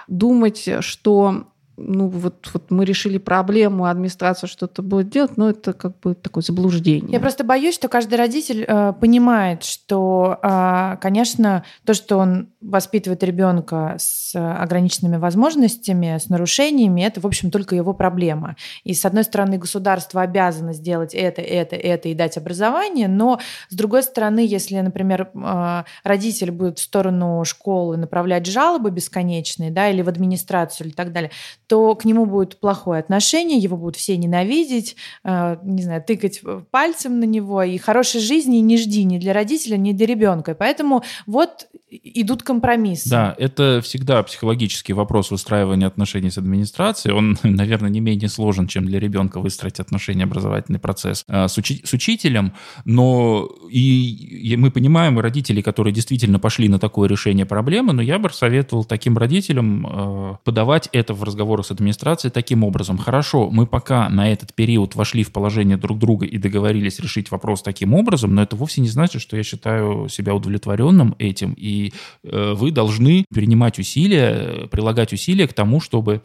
Думать, 0.08 0.68
что 0.80 1.48
ну 1.76 2.08
вот, 2.08 2.48
вот 2.52 2.70
мы 2.70 2.84
решили 2.84 3.18
проблему, 3.18 3.84
администрация 3.84 4.48
что-то 4.48 4.82
будет 4.82 5.10
делать, 5.10 5.36
но 5.36 5.50
это 5.50 5.72
как 5.72 5.98
бы 6.00 6.14
такое 6.14 6.42
заблуждение. 6.42 7.12
Я 7.12 7.20
просто 7.20 7.44
боюсь, 7.44 7.74
что 7.74 7.88
каждый 7.88 8.14
родитель 8.14 8.64
э, 8.66 8.92
понимает, 8.98 9.62
что, 9.62 10.38
э, 10.42 10.96
конечно, 11.00 11.64
то, 11.84 11.92
что 11.92 12.16
он 12.16 12.48
воспитывает 12.60 13.22
ребенка 13.22 13.96
с 13.98 14.34
ограниченными 14.34 15.16
возможностями, 15.16 16.18
с 16.18 16.28
нарушениями, 16.28 17.02
это, 17.02 17.20
в 17.20 17.26
общем, 17.26 17.50
только 17.50 17.76
его 17.76 17.92
проблема. 17.92 18.56
И, 18.84 18.94
с 18.94 19.04
одной 19.04 19.24
стороны, 19.24 19.58
государство 19.58 20.22
обязано 20.22 20.72
сделать 20.72 21.14
это, 21.14 21.42
это, 21.42 21.76
это 21.76 22.08
и 22.08 22.14
дать 22.14 22.36
образование, 22.38 23.08
но, 23.08 23.38
с 23.68 23.74
другой 23.74 24.02
стороны, 24.02 24.40
если, 24.46 24.80
например, 24.80 25.30
э, 25.34 25.84
родитель 26.04 26.50
будет 26.50 26.78
в 26.78 26.82
сторону 26.82 27.44
школы 27.44 27.96
направлять 27.98 28.46
жалобы 28.46 28.90
бесконечные, 28.90 29.70
да, 29.70 29.90
или 29.90 30.00
в 30.00 30.08
администрацию, 30.08 30.88
или 30.88 30.94
так 30.94 31.12
далее, 31.12 31.30
то 31.66 31.94
к 31.94 32.04
нему 32.04 32.26
будет 32.26 32.60
плохое 32.60 33.00
отношение, 33.00 33.58
его 33.58 33.76
будут 33.76 33.96
все 33.96 34.16
ненавидеть, 34.16 34.96
э, 35.24 35.56
не 35.62 35.82
знаю, 35.82 36.02
тыкать 36.02 36.40
пальцем 36.70 37.20
на 37.20 37.24
него, 37.24 37.62
и 37.62 37.78
хорошей 37.78 38.20
жизни 38.20 38.58
не 38.58 38.78
жди 38.78 39.04
ни 39.04 39.18
для 39.18 39.32
родителя, 39.32 39.76
ни 39.76 39.92
для 39.92 40.06
ребенка. 40.06 40.54
Поэтому 40.54 41.02
вот 41.26 41.66
идут 41.90 42.42
компромиссы. 42.42 43.08
Да, 43.08 43.34
это 43.38 43.80
всегда 43.82 44.22
психологический 44.22 44.92
вопрос 44.92 45.30
выстраивания 45.30 45.86
отношений 45.86 46.30
с 46.30 46.38
администрацией. 46.38 47.14
Он, 47.14 47.38
наверное, 47.42 47.90
не 47.90 48.00
менее 48.00 48.28
сложен, 48.28 48.66
чем 48.66 48.86
для 48.86 49.00
ребенка 49.00 49.40
выстроить 49.40 49.80
отношения, 49.80 50.24
образовательный 50.24 50.78
процесс 50.78 51.24
э, 51.28 51.48
с, 51.48 51.58
учи- 51.58 51.84
с 51.84 51.92
учителем. 51.92 52.54
Но 52.84 53.48
и, 53.70 54.52
и 54.52 54.56
мы 54.56 54.70
понимаем 54.70 55.18
родителей, 55.18 55.62
которые 55.62 55.92
действительно 55.92 56.38
пошли 56.38 56.68
на 56.68 56.78
такое 56.78 57.08
решение 57.08 57.46
проблемы, 57.46 57.92
но 57.92 58.02
я 58.02 58.18
бы 58.18 58.30
советовал 58.30 58.84
таким 58.84 59.16
родителям 59.16 59.86
э, 59.86 60.36
подавать 60.44 60.88
это 60.92 61.14
в 61.14 61.22
разговор 61.22 61.55
разговоры 61.56 61.64
с 61.64 61.70
администрацией 61.70 62.30
таким 62.30 62.64
образом. 62.64 62.98
Хорошо, 62.98 63.50
мы 63.50 63.66
пока 63.66 64.08
на 64.08 64.30
этот 64.30 64.54
период 64.54 64.94
вошли 64.94 65.22
в 65.22 65.32
положение 65.32 65.76
друг 65.76 65.98
друга 65.98 66.26
и 66.26 66.38
договорились 66.38 67.00
решить 67.00 67.30
вопрос 67.30 67.62
таким 67.62 67.94
образом, 67.94 68.34
но 68.34 68.42
это 68.42 68.56
вовсе 68.56 68.80
не 68.80 68.88
значит, 68.88 69.22
что 69.22 69.36
я 69.36 69.42
считаю 69.42 70.08
себя 70.08 70.34
удовлетворенным 70.34 71.14
этим. 71.18 71.54
И 71.56 71.92
э, 72.24 72.54
вы 72.54 72.70
должны 72.70 73.24
принимать 73.32 73.78
усилия, 73.78 74.68
прилагать 74.68 75.12
усилия 75.12 75.46
к 75.46 75.52
тому, 75.52 75.80
чтобы 75.80 76.22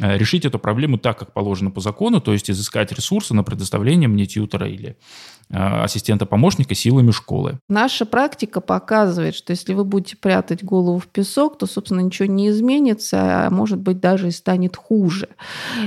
э, 0.00 0.18
решить 0.18 0.44
эту 0.44 0.58
проблему 0.58 0.98
так, 0.98 1.18
как 1.18 1.32
положено 1.32 1.70
по 1.70 1.80
закону, 1.80 2.20
то 2.20 2.32
есть 2.32 2.50
изыскать 2.50 2.92
ресурсы 2.92 3.34
на 3.34 3.42
предоставление 3.42 4.08
мне 4.08 4.26
тьютера 4.26 4.66
или 4.68 4.88
Э, 4.88 5.39
ассистента-помощника 5.50 6.74
силами 6.74 7.10
школы. 7.10 7.58
Наша 7.68 8.06
практика 8.06 8.60
показывает, 8.60 9.34
что 9.34 9.50
если 9.50 9.74
вы 9.74 9.84
будете 9.84 10.16
прятать 10.16 10.64
голову 10.64 10.98
в 10.98 11.06
песок, 11.08 11.58
то, 11.58 11.66
собственно, 11.66 12.00
ничего 12.00 12.26
не 12.26 12.48
изменится, 12.48 13.46
а 13.46 13.50
может 13.50 13.78
быть 13.78 14.00
даже 14.00 14.28
и 14.28 14.30
станет 14.30 14.76
хуже. 14.76 15.28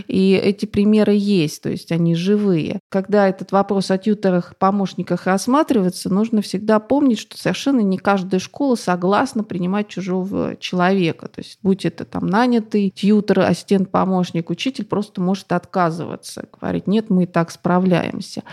И 0.07 0.33
эти 0.33 0.65
примеры 0.65 1.13
есть, 1.15 1.63
то 1.63 1.69
есть 1.69 1.91
они 1.91 2.15
живые. 2.15 2.79
Когда 2.89 3.27
этот 3.27 3.51
вопрос 3.51 3.91
о 3.91 3.97
тьютерах, 3.97 4.55
помощниках 4.57 5.25
рассматривается, 5.25 6.13
нужно 6.13 6.41
всегда 6.41 6.79
помнить, 6.79 7.19
что 7.19 7.37
совершенно 7.37 7.79
не 7.79 7.97
каждая 7.97 8.39
школа 8.39 8.75
согласна 8.75 9.43
принимать 9.43 9.87
чужого 9.87 10.55
человека. 10.57 11.27
То 11.27 11.39
есть 11.39 11.59
будь 11.61 11.85
это 11.85 12.05
там 12.05 12.27
нанятый 12.27 12.89
тьютер, 12.89 13.41
ассистент-помощник, 13.41 14.49
учитель 14.49 14.85
просто 14.85 15.21
может 15.21 15.51
отказываться, 15.51 16.45
говорить, 16.59 16.87
нет, 16.87 17.09
мы 17.09 17.23
и 17.23 17.27
так 17.27 17.51
справляемся. 17.51 18.43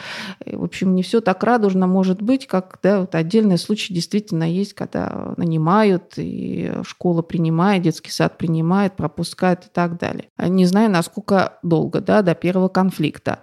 В 0.44 0.64
общем, 0.64 0.94
не 1.00 1.02
все 1.02 1.22
так 1.22 1.42
радужно 1.44 1.86
может 1.86 2.20
быть, 2.20 2.46
как 2.46 2.78
да, 2.82 3.00
вот 3.00 3.14
отдельные 3.14 3.56
случаи 3.56 3.94
действительно 3.94 4.44
есть, 4.44 4.74
когда 4.74 5.32
нанимают, 5.38 6.12
и 6.18 6.72
школа 6.82 7.22
принимает, 7.22 7.82
детский 7.82 8.10
сад 8.10 8.36
принимает, 8.36 8.96
пропускает 8.96 9.64
и 9.64 9.68
так 9.72 9.98
далее. 9.98 10.28
Не 10.38 10.66
знаю, 10.66 10.90
насколько 10.90 11.54
долго, 11.62 12.02
да, 12.02 12.20
до 12.20 12.34
первого 12.34 12.68
конфликта. 12.68 13.38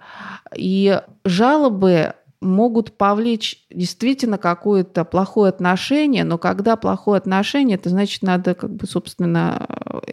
И 0.54 1.00
жалобы 1.24 2.14
могут 2.40 2.96
повлечь 2.96 3.66
действительно 3.70 4.38
какое-то 4.38 5.04
плохое 5.04 5.48
отношение, 5.48 6.24
но 6.24 6.38
когда 6.38 6.76
плохое 6.76 7.18
отношение, 7.18 7.76
это 7.76 7.88
значит, 7.90 8.22
надо, 8.22 8.54
как 8.54 8.70
бы, 8.74 8.86
собственно, 8.86 9.66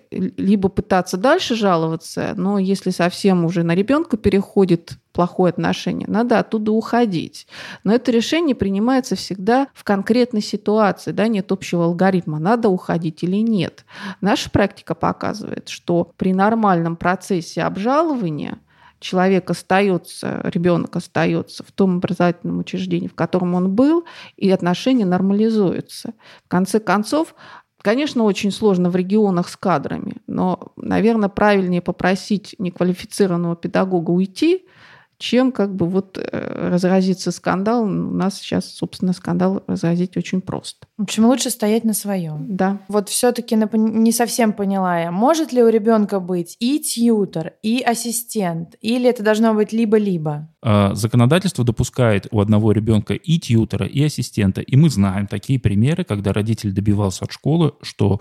либо 0.10 0.70
пытаться 0.70 1.18
дальше 1.18 1.56
жаловаться, 1.56 2.34
но 2.36 2.58
если 2.58 2.90
совсем 2.90 3.46
уже 3.46 3.64
на 3.64 3.76
ребенка 3.76 4.18
переходит 4.18 4.94
плохое 5.14 5.52
отношение, 5.52 6.08
надо 6.08 6.40
оттуда 6.40 6.72
уходить. 6.72 7.48
Но 7.84 7.94
это 7.94 8.12
решение 8.12 8.56
принимается 8.56 9.16
всегда 9.16 9.68
в 9.74 9.84
конкретной 9.84 10.42
ситуации, 10.42 11.12
да, 11.12 11.28
нет 11.28 11.52
общего 11.52 11.86
алгоритма, 11.86 12.40
надо 12.40 12.70
уходить 12.70 13.24
или 13.24 13.38
нет. 13.38 13.86
Наша 14.20 14.50
практика 14.50 14.96
показывает, 14.96 15.70
что 15.70 16.12
при 16.18 16.34
нормальном 16.34 16.96
процессе 16.96 17.62
обжалования 17.62 18.60
человек 19.00 19.50
остается, 19.50 20.42
ребенок 20.44 20.96
остается 20.96 21.64
в 21.64 21.72
том 21.72 21.98
образовательном 21.98 22.60
учреждении, 22.60 23.08
в 23.08 23.16
котором 23.16 23.56
он 23.56 23.74
был, 23.74 24.06
и 24.38 24.50
отношения 24.50 25.06
нормализуются. 25.06 26.14
В 26.46 26.48
конце 26.48 26.80
концов, 26.80 27.36
Конечно, 27.86 28.24
очень 28.24 28.52
сложно 28.52 28.90
в 28.90 28.96
регионах 28.96 29.48
с 29.48 29.56
кадрами, 29.56 30.16
но 30.26 30.74
наверное, 30.76 31.30
правильнее 31.30 31.84
попросить 31.84 32.56
неквалифицированного 32.58 33.56
педагога 33.56 34.10
уйти, 34.10 34.66
чем 35.18 35.52
как 35.52 35.76
бы 35.76 35.88
вот 35.88 36.18
э, 36.18 36.70
разразится 36.70 37.32
скандал. 37.32 37.84
У 37.84 37.88
нас 37.88 38.40
сейчас, 38.40 38.74
собственно, 38.74 39.14
скандал 39.14 39.64
разразить 39.68 40.18
очень 40.18 40.42
просто. 40.42 40.88
В 40.98 41.04
общем, 41.04 41.26
лучше 41.26 41.50
стоять 41.50 41.84
на 41.84 41.94
своем. 41.94 42.56
Да. 42.56 42.80
Вот 42.88 43.10
все-таки 43.10 43.56
не 43.56 44.12
совсем 44.12 44.54
поняла 44.54 45.00
я, 45.00 45.12
может 45.12 45.54
ли 45.54 45.64
у 45.64 45.70
ребенка 45.70 46.20
быть 46.20 46.56
и 46.60 46.80
тьютер, 46.80 47.54
и 47.64 47.82
ассистент, 47.82 48.76
или 48.82 49.10
это 49.10 49.24
должно 49.24 49.54
быть 49.54 49.74
либо-либо? 49.74 50.50
А, 50.62 50.96
законодательство 50.96 51.64
допускает 51.64 52.28
у 52.32 52.40
одного 52.40 52.72
ребенка 52.72 53.14
и 53.14 53.40
тьютера, 53.40 53.86
и 53.86 54.04
ассистента. 54.04 54.62
И 54.62 54.76
мы 54.76 54.90
знаем 54.90 55.28
такие 55.28 55.60
примеры, 55.60 56.04
когда 56.04 56.34
родитель 56.34 56.72
добивался 56.72 57.26
от 57.26 57.32
школы, 57.32 57.74
что 57.82 58.20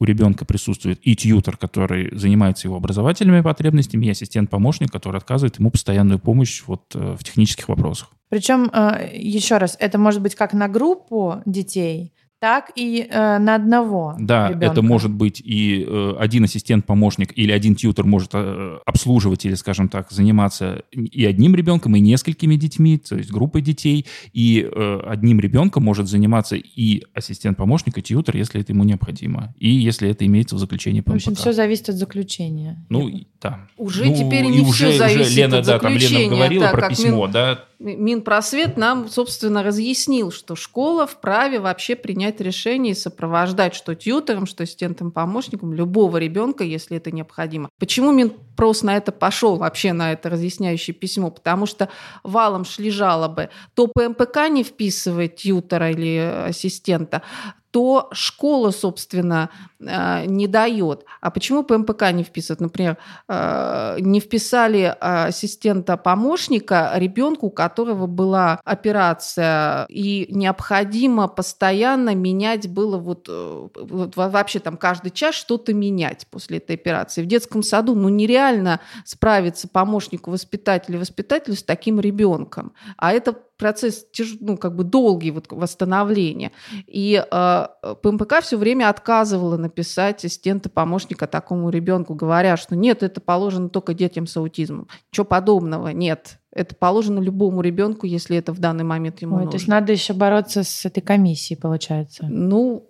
у 0.00 0.04
ребенка 0.04 0.44
присутствует 0.44 1.00
и 1.02 1.16
тьютер, 1.16 1.56
который 1.56 2.16
занимается 2.16 2.68
его 2.68 2.76
образовательными 2.76 3.40
потребностями, 3.40 4.06
и 4.06 4.10
ассистент-помощник, 4.10 4.90
который 4.90 5.16
отказывает 5.16 5.58
ему 5.58 5.70
постоянную 5.70 6.18
помощь 6.18 6.62
вот 6.66 6.94
э, 6.94 7.16
в 7.18 7.24
технических 7.24 7.68
вопросах. 7.68 8.10
Причем, 8.28 8.70
э, 8.72 9.10
еще 9.14 9.58
раз, 9.58 9.76
это 9.80 9.98
может 9.98 10.22
быть 10.22 10.34
как 10.34 10.52
на 10.52 10.68
группу 10.68 11.42
детей, 11.46 12.12
так 12.40 12.70
и 12.76 13.06
э, 13.08 13.38
на 13.38 13.56
одного. 13.56 14.14
Да, 14.18 14.48
ребенка. 14.48 14.66
это 14.66 14.82
может 14.82 15.10
быть 15.10 15.42
и 15.44 15.84
э, 15.86 16.14
один 16.18 16.44
ассистент-помощник 16.44 17.36
или 17.36 17.50
один 17.50 17.74
тьютер 17.74 18.04
может 18.04 18.30
э, 18.34 18.78
обслуживать 18.86 19.44
или, 19.44 19.54
скажем 19.54 19.88
так, 19.88 20.10
заниматься 20.12 20.84
и 20.92 21.24
одним 21.24 21.56
ребенком, 21.56 21.96
и 21.96 22.00
несколькими 22.00 22.54
детьми, 22.54 22.98
то 22.98 23.16
есть 23.16 23.30
группой 23.32 23.60
детей, 23.60 24.06
и 24.32 24.68
э, 24.70 25.00
одним 25.06 25.40
ребенком 25.40 25.82
может 25.82 26.06
заниматься 26.06 26.54
и 26.56 27.02
ассистент-помощник, 27.12 27.98
и 27.98 28.02
тьютер, 28.02 28.36
если 28.36 28.60
это 28.60 28.72
ему 28.72 28.84
необходимо, 28.84 29.54
и 29.58 29.68
если 29.68 30.08
это 30.08 30.24
имеется 30.24 30.54
в 30.54 30.58
заключении 30.58 31.00
ПМПК. 31.00 31.12
В 31.12 31.16
общем, 31.16 31.34
все 31.34 31.52
зависит 31.52 31.88
от 31.88 31.96
заключения. 31.96 32.86
Ну, 32.88 33.10
да. 33.40 33.66
Уже 33.76 34.04
ну, 34.04 34.14
теперь 34.14 34.44
не 34.46 34.60
уже, 34.60 34.90
все 34.90 34.98
зависит 34.98 35.32
уже 35.32 35.40
Лена, 35.40 35.58
от 35.58 35.66
да, 35.66 35.78
там 35.78 35.92
заключения. 35.92 36.24
Лена 36.24 36.36
говорила 36.36 36.64
да, 36.66 36.70
про 36.70 36.88
письмо, 36.88 37.24
Мин, 37.24 37.32
да, 37.32 37.64
Минпросвет 37.80 38.76
нам, 38.76 39.08
собственно, 39.08 39.62
разъяснил, 39.62 40.32
что 40.32 40.56
школа 40.56 41.06
вправе 41.06 41.60
вообще 41.60 41.94
принять 41.94 42.40
решение 42.40 42.92
и 42.92 42.96
сопровождать 42.96 43.74
что 43.74 43.94
тьютером, 43.94 44.46
что 44.46 44.64
ассистентом-помощником 44.64 45.72
любого 45.72 46.16
ребенка, 46.16 46.64
если 46.64 46.96
это 46.96 47.12
необходимо. 47.12 47.68
Почему 47.78 48.10
Минпрос 48.10 48.82
на 48.82 48.96
это 48.96 49.12
пошел, 49.12 49.56
вообще 49.56 49.92
на 49.92 50.12
это 50.12 50.28
разъясняющее 50.28 50.92
письмо? 50.92 51.30
Потому 51.30 51.66
что 51.66 51.88
валом 52.24 52.64
шли 52.64 52.90
жалобы. 52.90 53.50
То 53.74 53.86
ПМПК 53.86 54.48
не 54.48 54.64
вписывает 54.64 55.36
тьютера 55.36 55.92
или 55.92 56.48
ассистента, 56.48 57.22
то 57.70 58.08
школа, 58.12 58.70
собственно, 58.70 59.50
э, 59.80 60.24
не 60.26 60.46
дает. 60.46 61.04
А 61.20 61.30
почему 61.30 61.62
ПМПК 61.62 62.12
не 62.12 62.22
вписывает? 62.24 62.60
Например, 62.60 62.96
э, 63.28 63.96
не 64.00 64.20
вписали 64.20 64.96
ассистента-помощника 65.00 66.92
ребенку, 66.94 67.46
у 67.46 67.50
которого 67.50 68.06
была 68.06 68.60
операция, 68.64 69.86
и 69.88 70.26
необходимо 70.30 71.28
постоянно 71.28 72.14
менять 72.14 72.68
было 72.68 72.96
вот, 72.96 73.26
э, 73.28 73.68
вот 73.74 74.16
вообще 74.16 74.58
там 74.60 74.76
каждый 74.76 75.10
час 75.10 75.34
что-то 75.34 75.74
менять 75.74 76.26
после 76.30 76.58
этой 76.58 76.76
операции. 76.76 77.22
В 77.22 77.26
детском 77.26 77.62
саду 77.62 77.94
ну 77.94 78.08
нереально 78.08 78.80
справиться 79.04 79.68
помощнику 79.68 80.30
воспитателя 80.30 80.98
воспитателю 80.98 81.56
с 81.56 81.62
таким 81.62 82.00
ребенком. 82.00 82.72
А 82.96 83.12
это 83.12 83.34
процесс 83.58 84.06
ну, 84.40 84.56
как 84.56 84.74
бы 84.74 84.84
долгий 84.84 85.30
вот 85.30 85.46
восстановления. 85.50 86.52
И 86.86 87.22
э, 87.30 87.66
ПМПК 88.02 88.40
все 88.40 88.56
время 88.56 88.88
отказывала 88.88 89.56
написать 89.56 90.24
ассистента 90.24 90.70
помощника 90.70 91.26
такому 91.26 91.68
ребенку, 91.70 92.14
говоря, 92.14 92.56
что 92.56 92.76
нет, 92.76 93.02
это 93.02 93.20
положено 93.20 93.68
только 93.68 93.92
детям 93.94 94.26
с 94.26 94.36
аутизмом. 94.36 94.88
Ничего 95.12 95.26
подобного 95.26 95.88
нет. 95.88 96.38
Это 96.50 96.74
положено 96.74 97.20
любому 97.20 97.60
ребенку, 97.60 98.06
если 98.06 98.36
это 98.36 98.52
в 98.52 98.58
данный 98.58 98.84
момент 98.84 99.20
ему 99.20 99.36
Ой, 99.36 99.44
нужно. 99.44 99.50
То 99.50 99.56
есть 99.58 99.68
надо 99.68 99.92
еще 99.92 100.14
бороться 100.14 100.62
с 100.62 100.86
этой 100.86 101.02
комиссией, 101.02 101.60
получается. 101.60 102.26
Ну, 102.28 102.88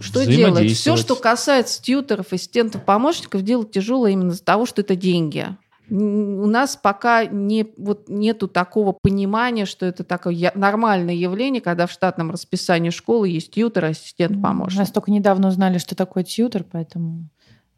что 0.00 0.24
делать? 0.24 0.70
Все, 0.72 0.96
что 0.96 1.16
касается 1.16 1.82
тьютеров, 1.82 2.32
ассистентов, 2.32 2.84
помощников, 2.84 3.42
делать 3.42 3.70
тяжело 3.70 4.06
именно 4.06 4.30
из-за 4.30 4.44
того, 4.44 4.66
что 4.66 4.82
это 4.82 4.94
деньги 4.96 5.48
у 5.94 6.46
нас 6.46 6.76
пока 6.76 7.26
не, 7.26 7.66
вот 7.76 8.08
нету 8.08 8.48
такого 8.48 8.92
понимания, 8.92 9.66
что 9.66 9.84
это 9.84 10.04
такое 10.04 10.50
нормальное 10.54 11.14
явление, 11.14 11.60
когда 11.60 11.86
в 11.86 11.92
штатном 11.92 12.30
расписании 12.30 12.88
школы 12.88 13.28
есть 13.28 13.50
тьютер, 13.52 13.84
ассистент, 13.86 14.40
помощник. 14.40 14.78
У 14.78 14.80
нас 14.80 14.90
только 14.90 15.10
недавно 15.10 15.48
узнали, 15.48 15.76
что 15.76 15.94
такое 15.94 16.24
тьютер, 16.24 16.64
поэтому, 16.64 17.28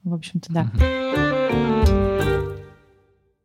в 0.04 0.14
общем-то, 0.14 0.52
да. 0.52 0.70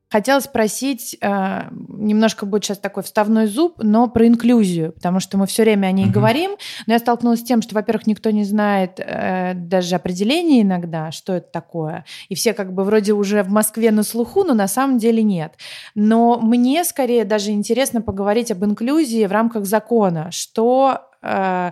Хотела 0.10 0.40
спросить, 0.40 1.16
э, 1.22 1.70
немножко 1.88 2.48
будет 2.48 2.66
сейчас 2.66 2.80
такой 2.80 3.04
вставной 3.04 3.46
зуб, 3.46 3.76
но 3.78 4.08
про 4.08 4.26
инклюзию, 4.26 4.92
потому 4.94 5.20
что 5.20 5.38
мы 5.38 5.46
все 5.46 5.64
время 5.64 5.88
о 5.88 5.92
ней 5.92 6.06
угу. 6.06 6.14
говорим. 6.14 6.52
Но 6.88 6.94
я 6.94 7.00
столкнулась 7.00 7.42
с 7.42 7.44
тем, 7.44 7.62
что, 7.62 7.76
во-первых, 7.76 8.08
никто 8.08 8.32
не 8.32 8.44
знает 8.44 9.00
э, 9.00 9.54
даже 9.54 9.96
определение 9.96 10.64
иногда, 10.64 11.12
что 11.12 11.34
это 11.34 11.52
такое. 11.52 12.06
И 12.28 12.36
все 12.36 12.54
как 12.54 12.74
бы 12.74 12.84
вроде 12.84 13.14
уже 13.14 13.44
в 13.44 13.50
Москве 13.50 13.92
на 13.92 14.02
слуху, 14.02 14.44
но 14.44 14.56
на 14.56 14.68
самом 14.68 14.98
деле 14.98 15.22
нет. 15.22 15.54
Но 15.94 16.40
мне 16.40 16.84
скорее 16.84 17.24
даже 17.24 17.52
интересно 17.52 18.02
поговорить 18.02 18.52
об 18.52 18.66
инклюзии 18.66 19.28
в 19.28 19.32
рамках 19.32 19.66
закона. 19.66 20.32
Что 20.32 21.02
э, 21.22 21.72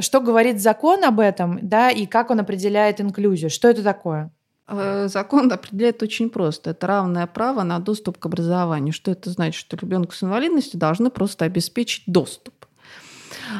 что 0.00 0.20
говорит 0.20 0.60
закон 0.60 1.04
об 1.04 1.20
этом, 1.20 1.58
да, 1.62 1.90
и 1.90 2.04
как 2.04 2.30
он 2.30 2.40
определяет 2.40 3.00
инклюзию? 3.00 3.48
Что 3.48 3.68
это 3.68 3.82
такое? 3.82 4.30
Э, 4.72 5.08
закон 5.08 5.52
определяет 5.52 6.02
очень 6.02 6.30
просто. 6.30 6.70
Это 6.70 6.86
равное 6.86 7.26
право 7.26 7.62
на 7.62 7.78
доступ 7.78 8.18
к 8.18 8.26
образованию. 8.26 8.92
Что 8.92 9.10
это 9.10 9.30
значит? 9.30 9.60
Что 9.60 9.76
ребенку 9.76 10.12
с 10.12 10.22
инвалидностью 10.22 10.80
должны 10.80 11.10
просто 11.10 11.44
обеспечить 11.44 12.04
доступ. 12.06 12.54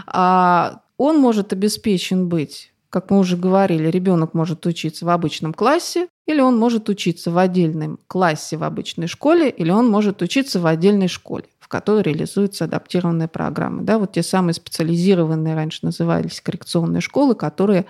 А 0.07 0.81
он 0.96 1.18
может 1.18 1.53
обеспечен 1.53 2.29
быть, 2.29 2.72
как 2.90 3.11
мы 3.11 3.18
уже 3.18 3.37
говорили, 3.37 3.88
ребенок 3.88 4.35
может 4.35 4.64
учиться 4.66 5.05
в 5.05 5.11
обычном 5.11 5.53
классе, 5.53 6.09
или 6.27 6.40
он 6.40 6.59
может 6.59 6.88
учиться 6.88 7.31
в 7.31 7.38
отдельном 7.38 7.98
классе 8.07 8.57
в 8.57 8.64
обычной 8.64 9.07
школе, 9.07 9.51
или 9.51 9.70
он 9.70 9.88
может 9.88 10.22
учиться 10.22 10.61
в 10.61 10.66
отдельной 10.66 11.09
школе 11.09 11.46
которой 11.72 12.02
реализуются 12.02 12.66
адаптированные 12.66 13.28
программы. 13.28 13.82
Да, 13.82 13.98
вот 13.98 14.12
те 14.12 14.22
самые 14.22 14.52
специализированные, 14.52 15.54
раньше 15.54 15.80
назывались 15.82 16.42
коррекционные 16.42 17.00
школы, 17.00 17.35
которые 17.35 17.87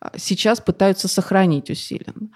а, 0.00 0.10
сейчас 0.16 0.60
пытаются 0.60 1.06
сохранить 1.06 1.68
усиленно. 1.68 2.30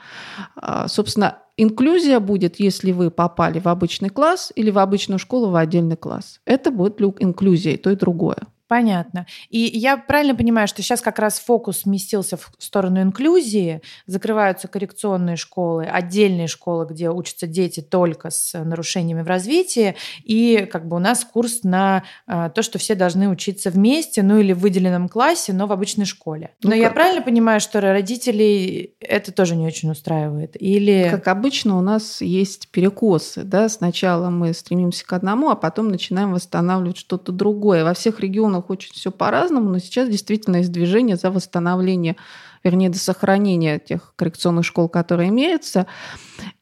А, 0.56 0.88
собственно, 0.88 1.38
инклюзия 1.56 2.20
будет, 2.20 2.60
если 2.60 2.92
вы 2.92 3.10
попали 3.10 3.60
в 3.60 3.66
обычный 3.66 4.10
класс 4.10 4.52
или 4.54 4.70
в 4.70 4.78
обычную 4.78 5.18
школу 5.18 5.48
в 5.48 5.56
отдельный 5.56 5.96
класс. 5.96 6.40
Это 6.44 6.70
будет 6.70 7.00
инклюзия, 7.00 7.72
и 7.72 7.78
то 7.78 7.90
и 7.90 7.96
другое. 7.96 8.46
Понятно. 8.70 9.26
И 9.48 9.58
я 9.58 9.96
правильно 9.96 10.36
понимаю, 10.36 10.68
что 10.68 10.80
сейчас 10.80 11.00
как 11.00 11.18
раз 11.18 11.40
фокус 11.40 11.80
сместился 11.80 12.36
в 12.36 12.52
сторону 12.60 13.02
инклюзии, 13.02 13.82
закрываются 14.06 14.68
коррекционные 14.68 15.34
школы, 15.34 15.86
отдельные 15.86 16.46
школы, 16.46 16.86
где 16.88 17.10
учатся 17.10 17.48
дети 17.48 17.80
только 17.80 18.30
с 18.30 18.56
нарушениями 18.56 19.22
в 19.22 19.26
развитии, 19.26 19.96
и 20.22 20.68
как 20.70 20.86
бы 20.86 20.98
у 20.98 21.00
нас 21.00 21.24
курс 21.24 21.64
на 21.64 22.04
а, 22.28 22.48
то, 22.48 22.62
что 22.62 22.78
все 22.78 22.94
должны 22.94 23.28
учиться 23.28 23.70
вместе, 23.70 24.22
ну 24.22 24.38
или 24.38 24.52
в 24.52 24.60
выделенном 24.60 25.08
классе, 25.08 25.52
но 25.52 25.66
в 25.66 25.72
обычной 25.72 26.04
школе. 26.04 26.52
Но 26.62 26.70
ну, 26.70 26.76
я 26.76 26.92
правильно 26.92 27.22
понимаю, 27.22 27.58
что 27.58 27.80
родителей 27.80 28.94
это 29.00 29.32
тоже 29.32 29.56
не 29.56 29.66
очень 29.66 29.90
устраивает? 29.90 30.54
Или... 30.62 31.08
Как 31.10 31.26
обычно 31.26 31.76
у 31.76 31.80
нас 31.80 32.20
есть 32.20 32.68
перекосы. 32.68 33.42
Да? 33.42 33.68
Сначала 33.68 34.30
мы 34.30 34.54
стремимся 34.54 35.04
к 35.04 35.12
одному, 35.12 35.50
а 35.50 35.56
потом 35.56 35.88
начинаем 35.88 36.32
восстанавливать 36.32 36.98
что-то 36.98 37.32
другое. 37.32 37.82
Во 37.82 37.94
всех 37.94 38.20
регионах 38.20 38.59
регионах 38.60 38.70
очень 38.70 38.92
все 38.92 39.10
по-разному, 39.10 39.70
но 39.70 39.78
сейчас 39.78 40.08
действительно 40.08 40.56
есть 40.56 40.72
движение 40.72 41.16
за 41.16 41.30
восстановление, 41.30 42.16
вернее, 42.64 42.90
до 42.90 42.98
сохранения 42.98 43.78
тех 43.78 44.12
коррекционных 44.16 44.64
школ, 44.64 44.88
которые 44.88 45.30
имеются. 45.30 45.86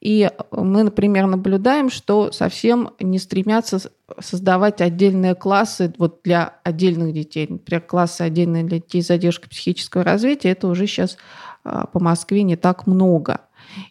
И 0.00 0.30
мы, 0.50 0.82
например, 0.82 1.26
наблюдаем, 1.26 1.90
что 1.90 2.32
совсем 2.32 2.90
не 3.00 3.18
стремятся 3.18 3.78
создавать 4.20 4.80
отдельные 4.80 5.34
классы 5.34 5.92
вот 5.98 6.20
для 6.24 6.54
отдельных 6.64 7.12
детей. 7.12 7.46
Например, 7.48 7.82
классы 7.82 8.22
отдельные 8.22 8.64
для 8.64 8.78
детей 8.78 9.02
с 9.02 9.08
задержкой 9.08 9.50
психического 9.50 10.04
развития, 10.04 10.50
это 10.50 10.68
уже 10.68 10.86
сейчас 10.86 11.16
а, 11.64 11.86
по 11.86 12.00
Москве 12.00 12.42
не 12.42 12.56
так 12.56 12.86
много. 12.86 13.40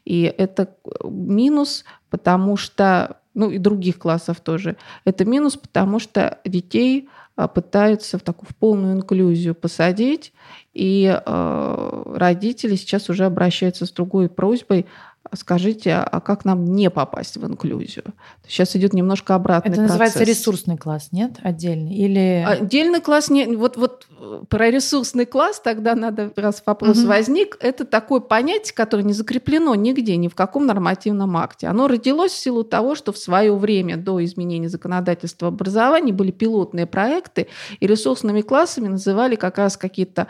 И 0.05 0.23
это 0.23 0.75
минус, 1.03 1.85
потому 2.09 2.57
что 2.57 3.17
ну 3.37 3.51
и 3.51 3.59
других 3.59 3.99
классов 3.99 4.39
тоже. 4.39 4.77
Это 5.05 5.23
минус, 5.23 5.57
потому 5.57 5.99
что 5.99 6.39
детей 6.43 7.07
пытаются 7.45 8.17
в 8.17 8.23
такую 8.23 8.49
в 8.49 8.55
полную 8.55 8.95
инклюзию 8.95 9.53
посадить, 9.53 10.33
и 10.73 11.05
э, 11.05 12.03
родители 12.15 12.75
сейчас 12.75 13.09
уже 13.09 13.25
обращаются 13.25 13.85
с 13.85 13.91
другой 13.91 14.29
просьбой 14.29 14.87
скажите, 15.35 15.93
а 15.93 16.19
как 16.21 16.45
нам 16.45 16.65
не 16.65 16.89
попасть 16.89 17.37
в 17.37 17.45
инклюзию? 17.45 18.05
Сейчас 18.47 18.75
идет 18.75 18.93
немножко 18.93 19.35
обратный 19.35 19.71
Это 19.71 19.81
называется 19.81 20.19
процесс. 20.19 20.37
ресурсный 20.37 20.77
класс, 20.77 21.09
нет? 21.11 21.33
Отдельный? 21.43 21.93
Или... 21.93 22.45
Отдельный 22.47 23.01
класс, 23.01 23.29
не, 23.29 23.45
вот, 23.55 23.77
вот 23.77 24.07
про 24.49 24.69
ресурсный 24.69 25.25
класс 25.25 25.59
тогда 25.59 25.95
надо, 25.95 26.31
раз 26.35 26.63
вопрос 26.65 26.99
угу. 26.99 27.07
возник, 27.07 27.57
это 27.59 27.85
такое 27.85 28.19
понятие, 28.19 28.73
которое 28.73 29.03
не 29.03 29.13
закреплено 29.13 29.75
нигде, 29.75 30.15
ни 30.17 30.27
в 30.27 30.35
каком 30.35 30.65
нормативном 30.65 31.35
акте. 31.37 31.67
Оно 31.67 31.87
родилось 31.87 32.31
в 32.31 32.37
силу 32.37 32.63
того, 32.63 32.95
что 32.95 33.11
в 33.11 33.17
свое 33.17 33.55
время 33.55 33.97
до 33.97 34.23
изменения 34.23 34.69
законодательства 34.69 35.49
образования 35.49 36.13
были 36.13 36.31
пилотные 36.31 36.85
проекты, 36.85 37.47
и 37.79 37.87
ресурсными 37.87 38.41
классами 38.41 38.87
называли 38.87 39.35
как 39.35 39.57
раз 39.57 39.77
какие-то 39.77 40.27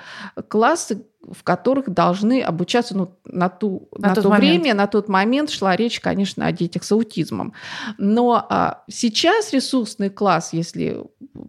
классы, 0.47 1.05
в 1.21 1.43
которых 1.43 1.89
должны 1.89 2.41
обучаться 2.41 2.95
ну, 2.95 3.17
на, 3.25 3.49
ту, 3.49 3.89
на, 3.97 4.09
на 4.09 4.15
то 4.15 4.29
момент. 4.29 4.61
время, 4.61 4.73
на 4.73 4.87
тот 4.87 5.09
момент 5.09 5.49
шла 5.49 5.75
речь, 5.75 5.99
конечно, 5.99 6.45
о 6.45 6.51
детях 6.51 6.83
с 6.83 6.91
аутизмом. 6.91 7.53
Но 7.97 8.45
а, 8.49 8.83
сейчас 8.89 9.51
ресурсный 9.53 10.09
класс, 10.09 10.53
если 10.53 11.03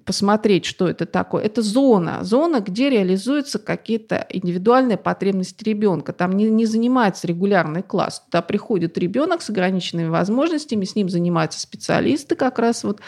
посмотреть, 0.05 0.65
что 0.65 0.89
это 0.89 1.07
такое, 1.07 1.45
это 1.45 1.63
зона, 1.63 2.25
зона, 2.25 2.61
где 2.61 2.91
реализуются 2.91 3.59
какие-то 3.59 4.27
индивидуальные 4.31 4.97
потребности 4.97 5.65
ребенка. 5.65 6.13
Там 6.13 6.33
не, 6.33 6.51
не 6.51 6.67
занимается 6.67 7.27
регулярный 7.27 7.83
класс. 7.83 8.23
Туда 8.27 8.43
приходит 8.43 8.99
ребенок 8.99 9.43
с 9.43 9.51
ограниченными 9.51 10.09
возможностями, 10.09 10.85
с 10.85 10.95
ним 10.95 11.09
занимаются 11.09 11.61
специалисты 11.61 12.37
как 12.37 12.59
раз 12.59 12.85
вот 12.85 13.01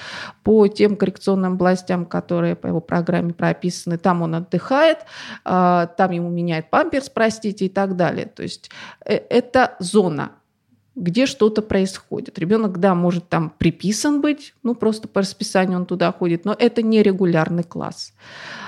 по 0.42 0.66
тем 0.68 0.96
коррекционным 0.96 1.54
областям, 1.54 2.06
которые 2.06 2.56
по 2.56 2.66
его 2.66 2.80
программе 2.80 3.32
прописаны. 3.32 3.98
Там 3.98 4.22
он 4.22 4.34
отдыхает, 4.34 4.98
а, 5.44 5.86
там 5.86 6.10
ему 6.10 6.30
меняет 6.30 6.70
памперс, 6.70 7.08
простите, 7.08 7.66
и 7.66 7.68
так 7.68 7.96
далее. 7.96 8.26
То 8.26 8.42
есть 8.42 8.70
э, 9.04 9.14
это 9.14 9.76
зона, 9.78 10.32
где 10.96 11.26
что-то 11.26 11.62
происходит. 11.62 12.38
Ребенок, 12.38 12.78
да, 12.78 12.94
может 12.94 13.28
там 13.28 13.52
приписан 13.56 14.20
быть, 14.20 14.54
ну 14.62 14.74
просто 14.74 15.08
по 15.08 15.20
расписанию 15.20 15.78
он 15.78 15.86
туда 15.86 16.12
ходит, 16.12 16.44
но 16.44 16.54
это 16.58 16.82
не 16.82 17.02
регулярный 17.02 17.62
класс. 17.62 18.12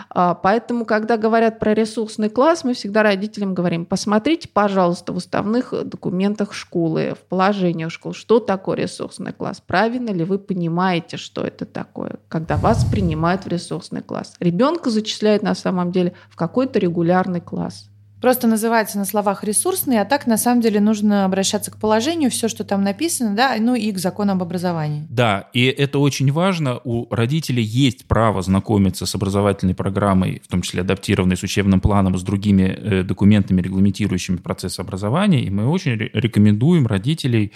А, 0.09 0.35
поэтому, 0.35 0.85
когда 0.85 1.17
говорят 1.17 1.59
про 1.59 1.75
ресурсный 1.75 2.29
класс, 2.29 2.65
мы 2.65 2.75
всегда 2.75 3.03
родителям 3.03 3.55
говорим, 3.55 3.87
посмотрите, 3.87 4.49
пожалуйста, 4.49 5.13
в 5.13 5.17
уставных 5.17 5.73
документах 5.85 6.53
школы, 6.53 7.15
в 7.19 7.29
положениях 7.29 7.91
школ, 7.91 8.13
что 8.13 8.39
такое 8.39 8.77
ресурсный 8.77 9.33
класс. 9.33 9.63
Правильно 9.67 10.11
ли 10.11 10.25
вы 10.25 10.39
понимаете, 10.39 11.17
что 11.17 11.43
это 11.43 11.67
такое, 11.67 12.17
когда 12.29 12.57
вас 12.57 12.85
принимают 12.85 13.45
в 13.45 13.49
ресурсный 13.49 14.03
класс. 14.03 14.35
Ребенка 14.39 14.91
зачисляют 14.91 15.43
на 15.43 15.55
самом 15.55 15.93
деле 15.93 16.15
в 16.31 16.37
какой-то 16.37 16.79
регулярный 16.79 17.41
класс. 17.41 17.92
Просто 18.23 18.47
называется 18.47 18.99
на 18.99 19.05
словах 19.05 19.43
ресурсный, 19.43 20.01
а 20.01 20.05
так 20.05 20.29
на 20.29 20.37
самом 20.37 20.61
деле 20.61 20.81
нужно 20.81 21.25
обращаться 21.25 21.73
к 21.73 21.77
положению, 21.77 22.31
все, 22.31 22.47
что 22.47 22.63
там 22.63 22.85
написано, 22.85 23.35
да, 23.35 23.57
ну 23.59 23.75
и 23.75 23.91
к 23.91 23.99
закону 23.99 24.33
об 24.33 24.43
образовании. 24.43 25.05
Да, 25.11 25.49
и 25.53 25.65
это 25.65 25.99
очень 25.99 26.31
важно. 26.31 26.81
У 26.85 27.13
родителей 27.13 27.65
есть 27.65 28.07
право 28.07 28.41
знакомиться 28.41 29.07
с 29.07 29.15
образовательной 29.17 29.75
программой, 29.75 30.41
в 30.45 30.49
том 30.49 30.63
числе 30.63 30.83
адаптированной 30.83 31.37
с 31.37 31.43
учебным 31.43 31.81
планом, 31.81 32.17
с 32.17 32.23
другими 32.23 32.63
э, 32.63 33.03
документами, 33.03 33.61
регламентирующими 33.61 34.37
процесс 34.37 34.79
образования. 34.79 35.43
И 35.43 35.51
мы 35.51 35.69
очень 35.69 35.97
рекомендуем 35.97 36.87
родителей 36.87 37.53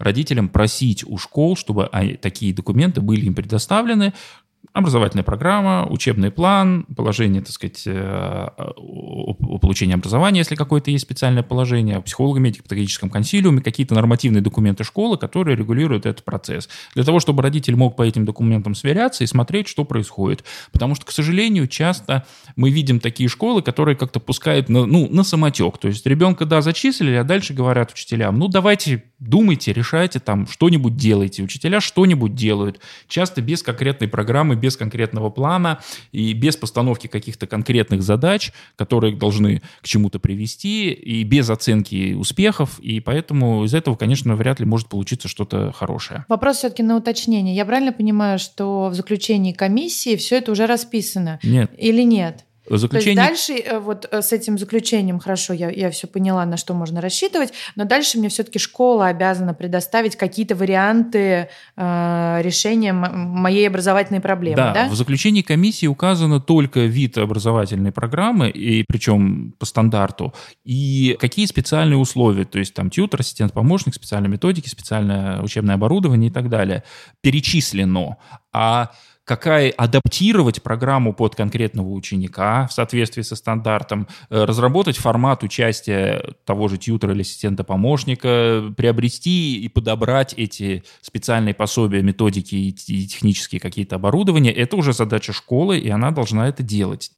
родителям 0.00 0.48
просить 0.48 1.04
у 1.06 1.18
школ, 1.18 1.56
чтобы 1.56 1.88
такие 2.20 2.54
документы 2.54 3.00
были 3.00 3.26
им 3.26 3.34
предоставлены, 3.34 4.14
образовательная 4.72 5.24
программа, 5.24 5.86
учебный 5.88 6.30
план, 6.30 6.84
положение, 6.96 7.42
так 7.42 7.50
сказать, 7.50 7.82
э, 7.86 8.48
о 8.56 9.58
получении 9.58 9.94
образования, 9.94 10.40
если 10.40 10.54
какое-то 10.54 10.90
есть 10.90 11.04
специальное 11.04 11.42
положение, 11.42 11.96
о 11.96 12.00
психологом, 12.00 12.44
педагогическом 12.44 13.10
консилиуме, 13.10 13.62
какие-то 13.62 13.94
нормативные 13.94 14.42
документы 14.42 14.84
школы, 14.84 15.18
которые 15.18 15.56
регулируют 15.56 16.06
этот 16.06 16.24
процесс. 16.24 16.68
Для 16.94 17.04
того, 17.04 17.20
чтобы 17.20 17.42
родитель 17.42 17.74
мог 17.74 17.96
по 17.96 18.02
этим 18.02 18.24
документам 18.24 18.74
сверяться 18.74 19.24
и 19.24 19.26
смотреть, 19.26 19.66
что 19.68 19.84
происходит. 19.84 20.44
Потому 20.72 20.94
что, 20.94 21.04
к 21.04 21.10
сожалению, 21.10 21.66
часто 21.66 22.24
мы 22.56 22.70
видим 22.70 23.00
такие 23.00 23.28
школы, 23.28 23.62
которые 23.62 23.96
как-то 23.96 24.20
пускают 24.20 24.68
на, 24.68 24.86
ну, 24.86 25.08
на 25.10 25.24
самотек. 25.24 25.78
То 25.78 25.88
есть 25.88 26.06
ребенка, 26.06 26.44
да, 26.44 26.62
зачислили, 26.62 27.16
а 27.16 27.24
дальше 27.24 27.54
говорят 27.54 27.90
учителям, 27.92 28.38
ну, 28.38 28.48
давайте 28.48 29.02
думайте, 29.20 29.72
решайте, 29.72 30.18
там, 30.18 30.46
что-нибудь 30.48 30.96
делайте. 30.96 31.42
Учителя 31.42 31.80
что-нибудь 31.80 32.34
делают. 32.34 32.80
Часто 33.06 33.42
без 33.42 33.62
конкретной 33.62 34.08
программы, 34.08 34.49
без 34.56 34.76
конкретного 34.76 35.30
плана 35.30 35.80
и 36.12 36.32
без 36.32 36.56
постановки 36.56 37.06
каких-то 37.06 37.46
конкретных 37.46 38.02
задач, 38.02 38.52
которые 38.76 39.16
должны 39.16 39.62
к 39.82 39.86
чему-то 39.86 40.18
привести, 40.18 40.90
и 40.90 41.22
без 41.24 41.50
оценки 41.50 42.14
успехов. 42.14 42.78
И 42.80 43.00
поэтому 43.00 43.64
из 43.64 43.74
этого, 43.74 43.96
конечно, 43.96 44.36
вряд 44.36 44.60
ли 44.60 44.66
может 44.66 44.88
получиться 44.88 45.28
что-то 45.28 45.72
хорошее. 45.72 46.24
Вопрос 46.28 46.58
все-таки 46.58 46.82
на 46.82 46.96
уточнение. 46.96 47.54
Я 47.54 47.64
правильно 47.64 47.92
понимаю, 47.92 48.38
что 48.38 48.88
в 48.88 48.94
заключении 48.94 49.52
комиссии 49.52 50.16
все 50.16 50.38
это 50.38 50.52
уже 50.52 50.66
расписано? 50.66 51.38
Нет. 51.42 51.70
Или 51.76 52.02
нет? 52.02 52.44
Заключение... 52.70 53.16
То 53.16 53.30
есть 53.32 53.48
дальше 53.48 53.62
э, 53.64 53.78
вот 53.78 54.08
э, 54.10 54.22
с 54.22 54.32
этим 54.32 54.56
заключением 54.56 55.18
хорошо, 55.18 55.52
я, 55.52 55.70
я 55.70 55.90
все 55.90 56.06
поняла, 56.06 56.44
на 56.46 56.56
что 56.56 56.72
можно 56.72 57.00
рассчитывать, 57.00 57.52
но 57.74 57.84
дальше 57.84 58.18
мне 58.18 58.28
все-таки 58.28 58.58
школа 58.58 59.08
обязана 59.08 59.54
предоставить 59.54 60.16
какие-то 60.16 60.54
варианты 60.54 61.48
э, 61.76 62.40
решения 62.42 62.92
моей 62.92 63.66
образовательной 63.66 64.20
проблемы. 64.20 64.56
Да, 64.56 64.72
да, 64.72 64.88
в 64.88 64.94
заключении 64.94 65.42
комиссии 65.42 65.86
указано 65.86 66.40
только 66.40 66.80
вид 66.80 67.18
образовательной 67.18 67.90
программы, 67.90 68.50
и 68.50 68.84
причем 68.86 69.52
по 69.58 69.66
стандарту, 69.66 70.32
и 70.64 71.16
какие 71.20 71.46
специальные 71.46 71.98
условия, 71.98 72.44
то 72.44 72.58
есть 72.58 72.74
там 72.74 72.90
тьютер, 72.90 73.20
ассистент-помощник, 73.20 73.94
специальные 73.94 74.30
методики, 74.30 74.68
специальное 74.68 75.42
учебное 75.42 75.74
оборудование 75.74 76.30
и 76.30 76.32
так 76.32 76.48
далее, 76.48 76.84
перечислено. 77.20 78.16
А 78.52 78.90
какая 79.30 79.70
адаптировать 79.70 80.60
программу 80.60 81.14
под 81.14 81.36
конкретного 81.36 81.90
ученика 81.90 82.66
в 82.66 82.72
соответствии 82.72 83.22
со 83.22 83.36
стандартом, 83.36 84.08
э, 84.28 84.42
разработать 84.42 84.96
формат 84.96 85.44
участия 85.44 86.34
того 86.44 86.66
же 86.66 86.78
тьютера 86.78 87.14
или 87.14 87.20
ассистента-помощника, 87.20 88.74
приобрести 88.76 89.60
и 89.62 89.68
подобрать 89.68 90.34
эти 90.36 90.82
специальные 91.00 91.54
пособия, 91.54 92.02
методики 92.02 92.56
и 92.56 92.72
технические 92.72 93.60
какие-то 93.60 93.94
оборудования, 93.94 94.50
это 94.50 94.74
уже 94.74 94.92
задача 94.92 95.32
школы, 95.32 95.78
и 95.78 95.88
она 95.90 96.10
должна 96.10 96.48
это 96.48 96.64
делать. 96.64 97.12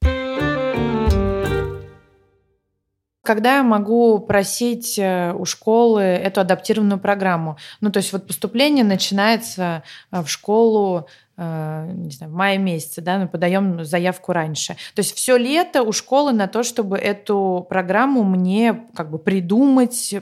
Когда 3.23 3.59
я 3.59 3.63
могу 3.63 4.19
просить 4.19 4.99
э, 4.99 5.33
у 5.33 5.45
школы 5.45 6.03
эту 6.03 6.41
адаптированную 6.41 6.99
программу? 6.99 7.57
Ну, 7.81 7.91
то 7.91 7.99
есть 7.99 8.13
вот 8.13 8.27
поступление 8.27 8.85
начинается 8.85 9.85
э, 10.11 10.23
в 10.23 10.29
школу 10.29 11.07
Э, 11.35 11.91
не 11.95 12.11
знаю, 12.11 12.31
в 12.31 12.35
мае 12.35 12.59
месяце, 12.59 13.01
да, 13.01 13.19
мы 13.19 13.27
подаем 13.27 13.85
заявку 13.85 14.33
раньше. 14.33 14.75
То 14.95 15.01
есть 15.01 15.17
все 15.17 15.37
лето 15.37 15.83
у 15.83 15.91
школы 15.93 16.33
на 16.33 16.47
то, 16.47 16.63
чтобы 16.63 16.99
эту 16.99 17.67
программу 17.69 18.23
мне 18.23 18.87
как 18.95 19.11
бы 19.11 19.19
придумать, 19.19 20.15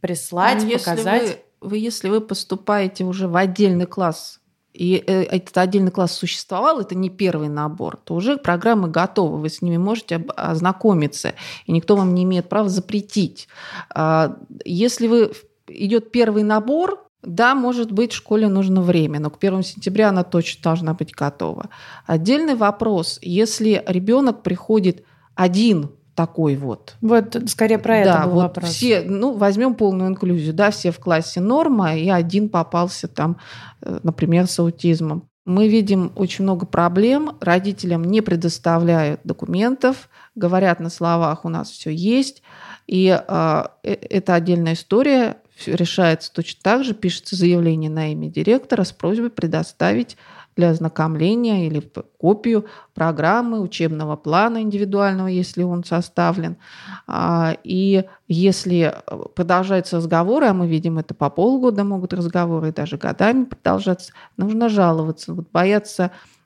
прислать, 0.00 0.64
Но 0.64 0.70
показать. 0.72 1.38
Вы, 1.60 1.70
вы, 1.70 1.78
если 1.78 2.08
вы 2.08 2.20
поступаете 2.20 3.04
уже 3.04 3.28
в 3.28 3.36
отдельный 3.36 3.86
класс, 3.86 4.40
и 4.78 5.02
э, 5.04 5.24
этот 5.24 5.58
отдельный 5.58 5.90
класс 5.90 6.12
существовал, 6.12 6.80
это 6.80 6.94
не 6.94 7.10
первый 7.10 7.48
набор, 7.48 7.96
то 7.96 8.14
уже 8.14 8.36
программы 8.36 8.88
готовы, 8.88 9.38
вы 9.38 9.48
с 9.48 9.60
ними 9.60 9.76
можете 9.76 10.24
ознакомиться, 10.36 11.34
и 11.66 11.72
никто 11.72 11.96
вам 11.96 12.14
не 12.14 12.22
имеет 12.22 12.48
права 12.48 12.68
запретить. 12.68 13.48
А, 13.92 14.36
если 14.64 15.08
вы 15.08 15.32
идет 15.66 16.12
первый 16.12 16.44
набор, 16.44 17.04
да, 17.22 17.56
может 17.56 17.90
быть, 17.90 18.12
школе 18.12 18.48
нужно 18.48 18.80
время, 18.80 19.18
но 19.18 19.30
к 19.30 19.38
1 19.38 19.64
сентября 19.64 20.10
она 20.10 20.22
точно 20.22 20.62
должна 20.62 20.94
быть 20.94 21.12
готова. 21.12 21.70
Отдельный 22.06 22.54
вопрос, 22.54 23.18
если 23.20 23.82
ребенок 23.88 24.44
приходит 24.44 25.04
один 25.34 25.90
такой 26.18 26.56
вот. 26.56 26.96
Вот 27.00 27.36
скорее 27.46 27.78
про 27.78 27.98
это 27.98 28.12
да, 28.12 28.24
был 28.24 28.32
вот 28.32 28.42
вопрос. 28.42 28.70
Все, 28.70 29.02
ну, 29.02 29.34
возьмем 29.34 29.76
полную 29.76 30.10
инклюзию, 30.10 30.52
да, 30.52 30.72
все 30.72 30.90
в 30.90 30.98
классе 30.98 31.40
норма, 31.40 31.94
и 31.94 32.08
один 32.08 32.48
попался 32.48 33.06
там, 33.06 33.36
э, 33.82 34.00
например, 34.02 34.48
с 34.48 34.58
аутизмом. 34.58 35.28
Мы 35.44 35.68
видим 35.68 36.10
очень 36.16 36.42
много 36.42 36.66
проблем, 36.66 37.36
родителям 37.40 38.02
не 38.02 38.20
предоставляют 38.20 39.20
документов, 39.22 40.08
говорят 40.34 40.80
на 40.80 40.90
словах, 40.90 41.44
у 41.44 41.48
нас 41.48 41.70
все 41.70 41.90
есть, 41.90 42.42
и 42.88 43.08
а, 43.08 43.70
э, 43.84 43.92
это 43.92 44.34
отдельная 44.34 44.72
история 44.72 45.36
решается 45.66 46.32
точно 46.32 46.60
так 46.64 46.82
же, 46.82 46.94
пишется 46.94 47.36
заявление 47.36 47.90
на 47.90 48.10
имя 48.10 48.28
директора 48.28 48.82
с 48.82 48.90
просьбой 48.90 49.30
предоставить 49.30 50.16
для 50.58 50.70
ознакомления 50.70 51.68
или 51.68 51.80
копию 52.18 52.66
программы, 52.92 53.60
учебного 53.60 54.16
плана 54.16 54.60
индивидуального, 54.60 55.28
если 55.28 55.62
он 55.62 55.84
составлен. 55.84 56.56
А, 57.06 57.56
и 57.62 58.04
если 58.26 58.92
продолжаются 59.36 59.98
разговоры, 59.98 60.46
а 60.46 60.54
мы 60.54 60.66
видим 60.66 60.98
это 60.98 61.14
по 61.14 61.30
полгода 61.30 61.84
могут 61.84 62.12
разговоры, 62.12 62.72
даже 62.72 62.96
годами 62.96 63.44
продолжаться, 63.44 64.12
нужно 64.36 64.68
жаловаться. 64.68 65.32
Вот 65.32 65.48
бояться 65.52 66.10
э, 66.10 66.37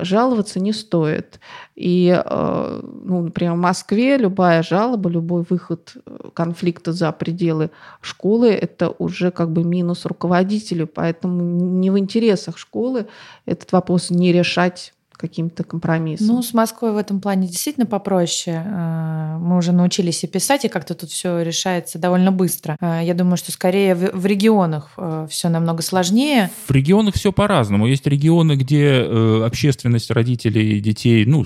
жаловаться 0.00 0.60
не 0.60 0.72
стоит. 0.72 1.40
И, 1.74 2.08
э, 2.08 2.80
ну, 3.04 3.22
например, 3.22 3.54
в 3.54 3.58
Москве 3.58 4.16
любая 4.16 4.62
жалоба, 4.62 5.10
любой 5.10 5.44
выход 5.48 5.94
конфликта 6.34 6.92
за 6.92 7.12
пределы 7.12 7.70
школы– 8.00 8.48
это 8.50 8.90
уже 8.98 9.30
как 9.30 9.52
бы 9.52 9.64
минус 9.64 10.04
руководителю, 10.04 10.86
поэтому 10.86 11.42
не 11.42 11.90
в 11.90 11.98
интересах 11.98 12.58
школы 12.58 13.06
этот 13.46 13.72
вопрос 13.72 14.10
не 14.10 14.32
решать 14.32 14.92
каким-то 15.18 15.64
компромиссом. 15.64 16.28
Ну, 16.28 16.42
с 16.42 16.54
Москвой 16.54 16.92
в 16.92 16.96
этом 16.96 17.20
плане 17.20 17.48
действительно 17.48 17.86
попроще. 17.86 18.62
А, 18.64 19.38
мы 19.38 19.58
уже 19.58 19.72
научились 19.72 20.22
и 20.24 20.26
писать, 20.26 20.64
и 20.64 20.68
как-то 20.68 20.94
тут 20.94 21.10
все 21.10 21.42
решается 21.42 21.98
довольно 21.98 22.30
быстро. 22.32 22.76
А, 22.80 23.02
я 23.02 23.14
думаю, 23.14 23.36
что 23.36 23.50
скорее 23.52 23.94
в 23.94 24.24
регионах 24.24 24.92
а, 24.96 25.26
все 25.26 25.48
намного 25.48 25.82
сложнее. 25.82 26.50
В 26.66 26.70
регионах 26.70 27.16
все 27.16 27.32
по-разному. 27.32 27.86
Есть 27.86 28.06
регионы, 28.06 28.54
где 28.54 28.84
э, 28.84 29.42
общественность 29.44 30.10
родителей 30.10 30.78
и 30.78 30.80
детей, 30.80 31.26
ну, 31.26 31.44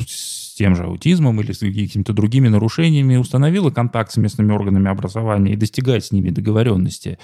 с 0.53 0.55
тем 0.55 0.77
же 0.77 0.85
аутизмом 0.85 1.41
или 1.41 1.53
с 1.53 1.61
какими-то 1.61 2.13
другими 2.13 2.49
нарушениями 2.49 3.17
установила 3.17 3.71
контакт 3.71 4.13
с 4.13 4.19
местными 4.19 4.53
органами 4.53 4.91
образования 4.91 5.55
и 5.55 5.57
достигает 5.57 6.05
с 6.05 6.13
ними 6.13 6.29
договоренности. 6.29 7.19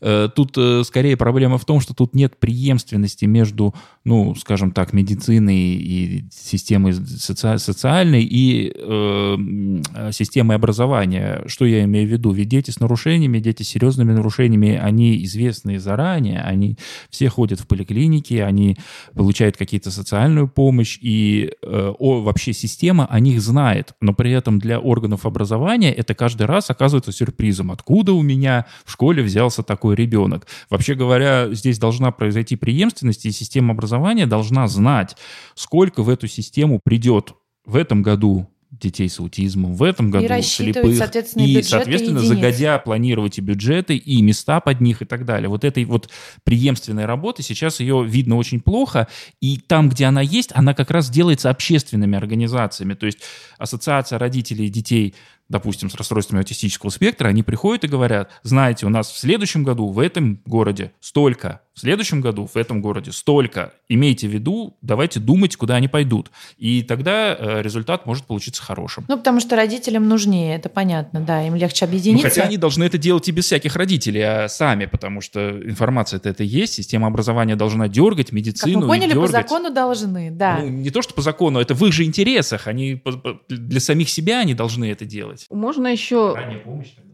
Э, 0.00 0.28
тут 0.34 0.58
э, 0.58 0.82
скорее 0.84 1.16
проблема 1.16 1.58
в 1.58 1.64
том, 1.64 1.78
что 1.78 1.94
тут 1.94 2.16
нет 2.16 2.36
преемственности 2.40 3.26
между, 3.26 3.76
ну, 4.04 4.34
скажем 4.34 4.72
так, 4.72 4.92
медициной 4.92 5.56
и 5.56 6.24
системой 6.32 6.92
соци- 6.94 7.58
социальной 7.58 8.24
и 8.24 8.72
э, 8.74 10.10
системой 10.10 10.56
образования. 10.56 11.44
Что 11.46 11.66
я 11.66 11.84
имею 11.84 12.08
в 12.08 12.10
виду? 12.10 12.32
Ведь 12.32 12.48
дети 12.48 12.72
с 12.72 12.80
нарушениями, 12.80 13.38
дети 13.38 13.62
с 13.62 13.68
серьезными 13.68 14.10
нарушениями, 14.10 14.74
они 14.74 15.22
известны 15.24 15.78
заранее, 15.78 16.40
они 16.40 16.76
все 17.08 17.28
ходят 17.28 17.60
в 17.60 17.68
поликлиники, 17.68 18.34
они 18.34 18.76
получают 19.14 19.56
какие-то 19.56 19.92
социальную 19.92 20.48
помощь, 20.48 20.98
и 21.00 21.52
э, 21.62 21.92
о, 21.96 22.20
вообще 22.22 22.52
система 22.64 23.04
о 23.06 23.20
них 23.20 23.42
знает. 23.42 23.92
Но 24.00 24.14
при 24.14 24.32
этом 24.32 24.58
для 24.58 24.80
органов 24.80 25.26
образования 25.26 25.92
это 25.92 26.14
каждый 26.14 26.46
раз 26.46 26.70
оказывается 26.70 27.12
сюрпризом. 27.12 27.70
Откуда 27.70 28.14
у 28.14 28.22
меня 28.22 28.64
в 28.86 28.92
школе 28.92 29.22
взялся 29.22 29.62
такой 29.62 29.96
ребенок. 29.96 30.46
Вообще 30.70 30.94
говоря, 30.94 31.52
здесь 31.52 31.78
должна 31.78 32.10
произойти 32.10 32.56
преемственность, 32.56 33.26
и 33.26 33.32
система 33.32 33.72
образования 33.72 34.26
должна 34.26 34.66
знать, 34.66 35.16
сколько 35.54 36.02
в 36.02 36.08
эту 36.08 36.26
систему 36.26 36.80
придет 36.82 37.34
в 37.66 37.76
этом 37.76 38.02
году 38.02 38.48
детей 38.80 39.08
с 39.08 39.18
аутизмом, 39.20 39.74
в 39.74 39.82
этом 39.82 40.10
году 40.10 40.32
и 40.34 40.42
слепых. 40.42 40.96
Соответственно, 40.96 41.44
и, 41.44 41.62
соответственно, 41.62 42.18
единиц. 42.18 42.36
загодя 42.36 42.78
планировать 42.78 43.38
и 43.38 43.40
бюджеты, 43.40 43.96
и 43.96 44.22
места 44.22 44.60
под 44.60 44.80
них 44.80 45.02
и 45.02 45.04
так 45.04 45.24
далее. 45.24 45.48
Вот 45.48 45.64
этой 45.64 45.84
вот 45.84 46.10
преемственной 46.44 47.04
работы 47.04 47.42
сейчас 47.42 47.80
ее 47.80 48.04
видно 48.06 48.36
очень 48.36 48.60
плохо, 48.60 49.08
и 49.40 49.58
там, 49.58 49.88
где 49.88 50.06
она 50.06 50.20
есть, 50.20 50.50
она 50.54 50.74
как 50.74 50.90
раз 50.90 51.10
делается 51.10 51.50
общественными 51.50 52.16
организациями. 52.16 52.94
То 52.94 53.06
есть 53.06 53.18
Ассоциация 53.58 54.18
родителей 54.18 54.68
детей 54.68 55.14
допустим, 55.54 55.88
с 55.88 55.94
расстройствами 55.94 56.40
аутистического 56.40 56.90
спектра, 56.90 57.28
они 57.28 57.44
приходят 57.44 57.84
и 57.84 57.86
говорят, 57.86 58.28
знаете, 58.42 58.86
у 58.86 58.88
нас 58.88 59.08
в 59.12 59.16
следующем 59.16 59.62
году 59.62 59.86
в 59.86 60.00
этом 60.00 60.40
городе 60.44 60.90
столько, 60.98 61.60
в 61.74 61.80
следующем 61.80 62.20
году 62.20 62.48
в 62.52 62.56
этом 62.56 62.80
городе 62.80 63.10
столько. 63.12 63.72
Имейте 63.88 64.28
в 64.28 64.30
виду, 64.30 64.76
давайте 64.80 65.18
думать, 65.18 65.56
куда 65.56 65.74
они 65.74 65.88
пойдут. 65.88 66.30
И 66.56 66.82
тогда 66.82 67.36
э, 67.38 67.62
результат 67.62 68.06
может 68.06 68.24
получиться 68.24 68.62
хорошим. 68.62 69.04
Ну, 69.08 69.16
потому 69.16 69.40
что 69.40 69.56
родителям 69.56 70.08
нужнее, 70.08 70.56
это 70.56 70.68
понятно, 70.68 71.20
да, 71.20 71.44
им 71.44 71.56
легче 71.56 71.84
объединиться. 71.84 72.26
Ну, 72.26 72.30
хотя 72.30 72.42
они 72.44 72.56
должны 72.56 72.84
это 72.84 72.96
делать 72.96 73.28
и 73.28 73.32
без 73.32 73.46
всяких 73.46 73.74
родителей, 73.74 74.22
а 74.22 74.48
сами, 74.48 74.86
потому 74.86 75.20
что 75.20 75.50
информация-то 75.50 76.28
это 76.28 76.44
есть, 76.44 76.74
система 76.74 77.08
образования 77.08 77.56
должна 77.56 77.88
дергать, 77.88 78.30
медицину 78.30 78.80
Как 78.80 78.82
мы 78.82 78.86
поняли, 78.86 79.12
дергать. 79.12 79.26
по 79.26 79.32
закону 79.32 79.70
должны, 79.70 80.30
да. 80.30 80.58
Ну, 80.60 80.68
не 80.68 80.90
то, 80.90 81.02
что 81.02 81.12
по 81.14 81.22
закону, 81.22 81.58
это 81.58 81.74
в 81.74 81.84
их 81.84 81.92
же 81.92 82.04
интересах, 82.04 82.68
они 82.68 83.02
для 83.48 83.80
самих 83.80 84.08
себя 84.08 84.40
они 84.40 84.54
должны 84.54 84.90
это 84.90 85.04
делать. 85.04 85.43
Можно 85.50 85.88
еще 85.88 86.40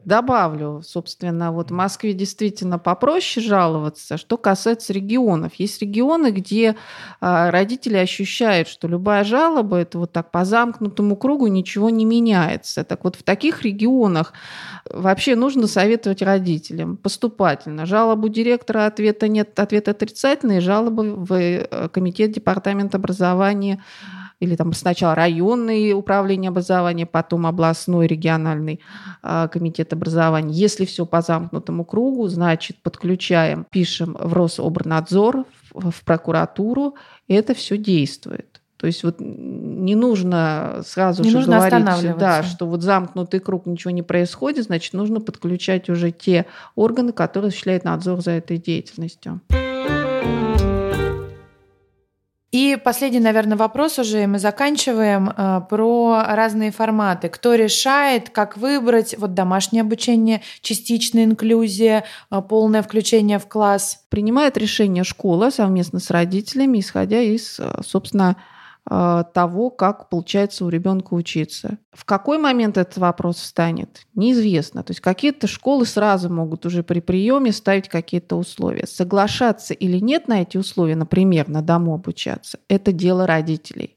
добавлю, 0.04 0.82
собственно, 0.82 1.52
вот 1.52 1.70
в 1.70 1.74
Москве 1.74 2.14
действительно 2.14 2.78
попроще 2.78 3.44
жаловаться, 3.44 4.16
что 4.16 4.38
касается 4.38 4.92
регионов. 4.92 5.52
Есть 5.56 5.80
регионы, 5.82 6.30
где 6.30 6.76
а, 7.20 7.50
родители 7.50 7.96
ощущают, 7.96 8.66
что 8.68 8.88
любая 8.88 9.24
жалоба, 9.24 9.76
это 9.76 9.98
вот 9.98 10.12
так 10.12 10.30
по 10.30 10.44
замкнутому 10.44 11.16
кругу 11.16 11.46
ничего 11.48 11.90
не 11.90 12.04
меняется. 12.04 12.82
Так 12.82 13.04
вот 13.04 13.16
в 13.16 13.22
таких 13.22 13.62
регионах 13.62 14.32
вообще 14.88 15.36
нужно 15.36 15.66
советовать 15.66 16.22
родителям 16.22 16.96
поступательно. 16.96 17.84
Жалобу 17.84 18.28
директора, 18.28 18.86
ответа 18.86 19.28
нет, 19.28 19.58
ответ 19.58 19.88
отрицательный, 19.88 20.60
жалобы 20.60 21.14
в 21.14 21.32
э, 21.34 21.88
комитет 21.90 22.32
департамент 22.32 22.94
образования 22.94 23.82
или 24.40 24.56
там 24.56 24.72
сначала 24.72 25.14
районный 25.14 25.92
управление 25.92 26.48
образования, 26.48 27.06
потом 27.06 27.46
областной 27.46 28.06
региональный 28.06 28.80
э, 29.22 29.48
комитет 29.52 29.92
образования. 29.92 30.54
Если 30.54 30.86
все 30.86 31.06
по 31.06 31.20
замкнутому 31.20 31.84
кругу, 31.84 32.26
значит, 32.28 32.78
подключаем, 32.82 33.66
пишем 33.70 34.16
в 34.18 34.32
Рособорнадзор, 34.32 35.44
в, 35.72 35.90
в 35.90 36.04
прокуратуру, 36.04 36.94
и 37.28 37.34
это 37.34 37.54
все 37.54 37.76
действует. 37.76 38.60
То 38.78 38.86
есть 38.86 39.04
вот 39.04 39.16
не 39.20 39.94
нужно 39.94 40.80
сразу 40.86 41.22
не 41.22 41.28
же 41.28 41.36
нужно 41.36 41.68
говорить, 41.68 42.16
да, 42.16 42.42
что 42.42 42.66
вот 42.66 42.80
замкнутый 42.80 43.38
круг, 43.38 43.66
ничего 43.66 43.90
не 43.90 44.02
происходит, 44.02 44.64
значит, 44.64 44.94
нужно 44.94 45.20
подключать 45.20 45.90
уже 45.90 46.12
те 46.12 46.46
органы, 46.76 47.12
которые 47.12 47.48
осуществляют 47.48 47.84
надзор 47.84 48.22
за 48.22 48.30
этой 48.30 48.56
деятельностью. 48.56 49.42
И 52.52 52.76
последний, 52.82 53.20
наверное, 53.20 53.56
вопрос 53.56 54.00
уже, 54.00 54.24
и 54.24 54.26
мы 54.26 54.40
заканчиваем, 54.40 55.30
э, 55.30 55.60
про 55.70 56.24
разные 56.26 56.72
форматы. 56.72 57.28
Кто 57.28 57.54
решает, 57.54 58.30
как 58.30 58.56
выбрать 58.56 59.14
вот 59.18 59.34
домашнее 59.34 59.82
обучение, 59.82 60.42
частичная 60.60 61.24
инклюзия, 61.24 62.04
э, 62.30 62.42
полное 62.42 62.82
включение 62.82 63.38
в 63.38 63.46
класс? 63.46 64.02
Принимает 64.08 64.56
решение 64.56 65.04
школа 65.04 65.50
совместно 65.50 66.00
с 66.00 66.10
родителями, 66.10 66.80
исходя 66.80 67.20
из, 67.20 67.60
э, 67.60 67.82
собственно, 67.86 68.36
того, 68.84 69.70
как 69.70 70.08
получается 70.08 70.64
у 70.64 70.68
ребенка 70.68 71.14
учиться. 71.14 71.78
В 71.92 72.04
какой 72.04 72.38
момент 72.38 72.76
этот 72.76 72.96
вопрос 72.98 73.36
встанет, 73.36 74.06
неизвестно. 74.14 74.82
То 74.82 74.92
есть 74.92 75.00
какие-то 75.00 75.46
школы 75.46 75.86
сразу 75.86 76.28
могут 76.28 76.66
уже 76.66 76.82
при 76.82 77.00
приеме 77.00 77.52
ставить 77.52 77.88
какие-то 77.88 78.36
условия. 78.36 78.86
Соглашаться 78.86 79.74
или 79.74 79.98
нет 79.98 80.28
на 80.28 80.42
эти 80.42 80.56
условия, 80.56 80.96
например, 80.96 81.48
на 81.48 81.62
дому 81.62 81.94
обучаться, 81.94 82.58
это 82.68 82.92
дело 82.92 83.26
родителей. 83.26 83.96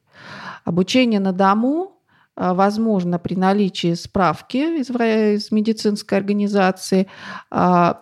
Обучение 0.65 1.19
на 1.19 1.33
дому 1.33 1.97
возможно 2.35 3.19
при 3.19 3.35
наличии 3.35 3.93
справки 3.93 4.57
из, 4.57 4.89
из 4.89 5.51
медицинской 5.51 6.17
организации. 6.17 7.07
А, 7.51 8.01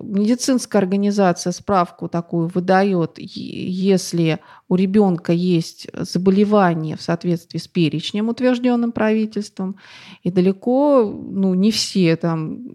медицинская 0.00 0.82
организация 0.82 1.52
справку 1.52 2.08
такую 2.08 2.48
выдает, 2.48 3.12
если 3.16 4.40
у 4.68 4.74
ребенка 4.74 5.32
есть 5.32 5.88
заболевание 5.94 6.96
в 6.96 7.02
соответствии 7.02 7.58
с 7.58 7.68
перечнем, 7.68 8.28
утвержденным 8.28 8.92
правительством, 8.92 9.76
и 10.22 10.30
далеко 10.30 11.04
ну, 11.04 11.54
не 11.54 11.70
все 11.70 12.16
там 12.16 12.74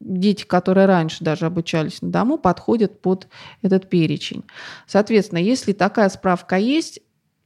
дети, 0.00 0.44
которые 0.44 0.86
раньше 0.86 1.24
даже 1.24 1.46
обучались 1.46 2.02
на 2.02 2.10
дому, 2.10 2.38
подходят 2.38 3.00
под 3.00 3.28
этот 3.62 3.88
перечень. 3.88 4.44
Соответственно, 4.86 5.38
если 5.38 5.72
такая 5.72 6.08
справка 6.08 6.56
есть, 6.56 7.00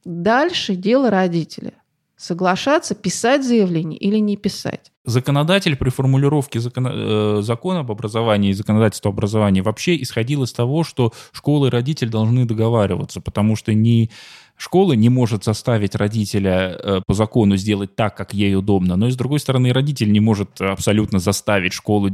дальше 0.05 0.75
дело 0.75 1.11
родителя. 1.11 1.75
Соглашаться, 2.17 2.95
писать 2.95 3.45
заявление 3.45 3.99
или 3.99 4.19
не 4.19 4.37
писать 4.37 4.93
законодатель 5.07 5.77
при 5.77 5.89
формулировке 5.89 6.61
закона, 6.61 6.93
э, 6.93 7.39
закона 7.43 7.81
об 7.81 7.91
образовании 7.91 8.51
и 8.51 8.55
законодательства 8.55 9.11
образования 9.11 9.63
вообще 9.63 10.01
исходил 10.03 10.43
из 10.43 10.53
того, 10.53 10.85
что 10.85 11.13
школа 11.33 11.67
и 11.67 11.71
родитель 11.71 12.11
должны 12.11 12.45
договариваться, 12.45 13.21
потому 13.21 13.57
что 13.57 13.73
ни 13.73 14.11
школа 14.57 14.95
не 14.95 15.09
может 15.09 15.45
заставить 15.45 15.95
родителя 15.95 16.77
э, 16.77 17.01
по 17.07 17.15
закону 17.15 17.57
сделать 17.57 17.95
так, 17.95 18.17
как 18.17 18.35
ей 18.35 18.57
удобно, 18.57 18.97
но 18.97 19.07
и 19.07 19.13
с 19.13 19.17
другой 19.17 19.39
стороны 19.39 19.73
родитель 19.73 20.11
не 20.11 20.21
может 20.21 20.61
абсолютно 20.61 21.21
заставить 21.21 21.73
школу 21.73 22.11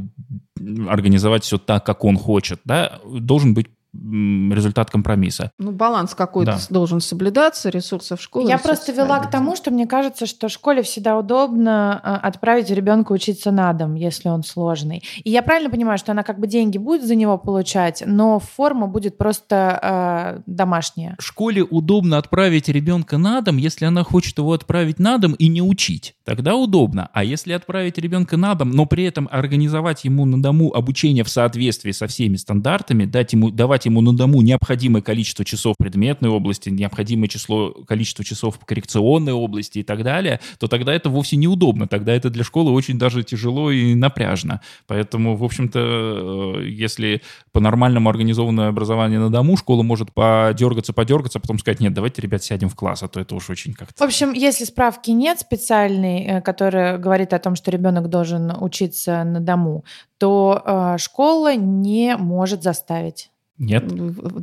организовать 0.87 1.43
все 1.43 1.57
так, 1.57 1.85
как 1.85 2.05
он 2.05 2.17
хочет. 2.17 2.61
Да? 2.63 2.99
Должен 3.05 3.53
быть 3.53 3.67
результат 3.93 4.89
компромисса. 4.89 5.51
Ну, 5.59 5.71
баланс 5.71 6.15
какой-то 6.15 6.53
да. 6.53 6.59
должен 6.69 6.99
соблюдаться, 6.99 7.69
ресурсов 7.69 8.21
школы. 8.21 8.49
Я 8.49 8.57
просто 8.57 8.91
вела 8.91 9.19
к 9.19 9.29
тому, 9.29 9.55
что 9.55 9.71
мне 9.71 9.85
кажется, 9.85 10.25
что 10.25 10.49
школе 10.49 10.81
всегда 10.81 11.17
удобно 11.17 12.01
э, 12.03 12.27
отправить 12.27 12.69
ребенка 12.69 13.11
учиться 13.11 13.51
на 13.51 13.71
дом, 13.73 13.95
если 13.95 14.29
он 14.29 14.43
сложный. 14.43 15.03
И 15.23 15.29
я 15.29 15.43
правильно 15.43 15.69
понимаю, 15.69 15.97
что 15.97 16.11
она 16.11 16.23
как 16.23 16.39
бы 16.39 16.47
деньги 16.47 16.77
будет 16.77 17.05
за 17.05 17.15
него 17.15 17.37
получать, 17.37 18.03
но 18.05 18.39
форма 18.39 18.87
будет 18.87 19.17
просто 19.17 19.79
э, 19.81 20.41
домашняя. 20.47 21.15
Школе 21.19 21.63
удобно 21.63 22.17
отправить 22.17 22.69
ребенка 22.69 23.17
на 23.17 23.41
дом, 23.41 23.57
если 23.57 23.85
она 23.85 24.03
хочет 24.03 24.37
его 24.37 24.53
отправить 24.53 24.99
на 24.99 25.17
дом 25.17 25.33
и 25.33 25.47
не 25.47 25.61
учить. 25.61 26.15
Тогда 26.25 26.55
удобно. 26.55 27.09
А 27.13 27.23
если 27.23 27.53
отправить 27.53 27.97
ребенка 27.97 28.37
на 28.37 28.55
дом, 28.55 28.71
но 28.71 28.85
при 28.85 29.03
этом 29.03 29.27
организовать 29.31 30.03
ему 30.05 30.25
на 30.25 30.41
дому 30.41 30.73
обучение 30.73 31.23
в 31.23 31.29
соответствии 31.29 31.91
со 31.91 32.07
всеми 32.07 32.37
стандартами, 32.37 33.05
дать 33.05 33.33
ему, 33.33 33.51
давать 33.51 33.85
ему 33.85 34.01
на 34.01 34.15
дому 34.15 34.41
необходимое 34.41 35.01
количество 35.01 35.43
часов 35.45 35.75
в 35.75 35.83
предметной 35.83 36.29
области, 36.29 36.69
необходимое 36.69 37.27
число, 37.27 37.71
количество 37.71 38.23
часов 38.23 38.57
в 38.61 38.65
коррекционной 38.65 39.33
области 39.33 39.79
и 39.79 39.83
так 39.83 40.03
далее, 40.03 40.39
то 40.59 40.67
тогда 40.67 40.93
это 40.93 41.09
вовсе 41.09 41.35
неудобно. 41.35 41.87
Тогда 41.87 42.13
это 42.13 42.29
для 42.29 42.43
школы 42.43 42.71
очень 42.71 42.97
даже 42.97 43.23
тяжело 43.23 43.71
и 43.71 43.93
напряжно. 43.93 44.61
Поэтому, 44.87 45.35
в 45.35 45.43
общем-то, 45.43 46.59
э, 46.59 46.67
если 46.69 47.21
по-нормальному 47.51 48.09
организованное 48.09 48.69
образование 48.69 49.19
на 49.19 49.29
дому, 49.29 49.57
школа 49.57 49.83
может 49.83 50.13
подергаться, 50.13 50.93
подергаться, 50.93 51.39
а 51.39 51.41
потом 51.41 51.59
сказать, 51.59 51.79
нет, 51.79 51.93
давайте, 51.93 52.21
ребят, 52.21 52.43
сядем 52.43 52.69
в 52.69 52.75
класс, 52.75 53.03
а 53.03 53.07
то 53.07 53.19
это 53.19 53.35
уж 53.35 53.49
очень 53.49 53.73
как-то... 53.73 54.03
В 54.03 54.07
общем, 54.07 54.33
если 54.33 54.63
справки 54.65 55.11
нет 55.11 55.39
специальной, 55.39 56.12
э, 56.21 56.41
которая 56.41 56.97
говорит 56.97 57.33
о 57.33 57.39
том, 57.39 57.55
что 57.55 57.71
ребенок 57.71 58.09
должен 58.09 58.51
учиться 58.63 59.23
на 59.23 59.39
дому, 59.39 59.83
то 60.17 60.61
э, 60.65 60.97
школа 60.97 61.55
не 61.55 62.15
может 62.17 62.63
заставить. 62.63 63.32
Нет. 63.59 63.85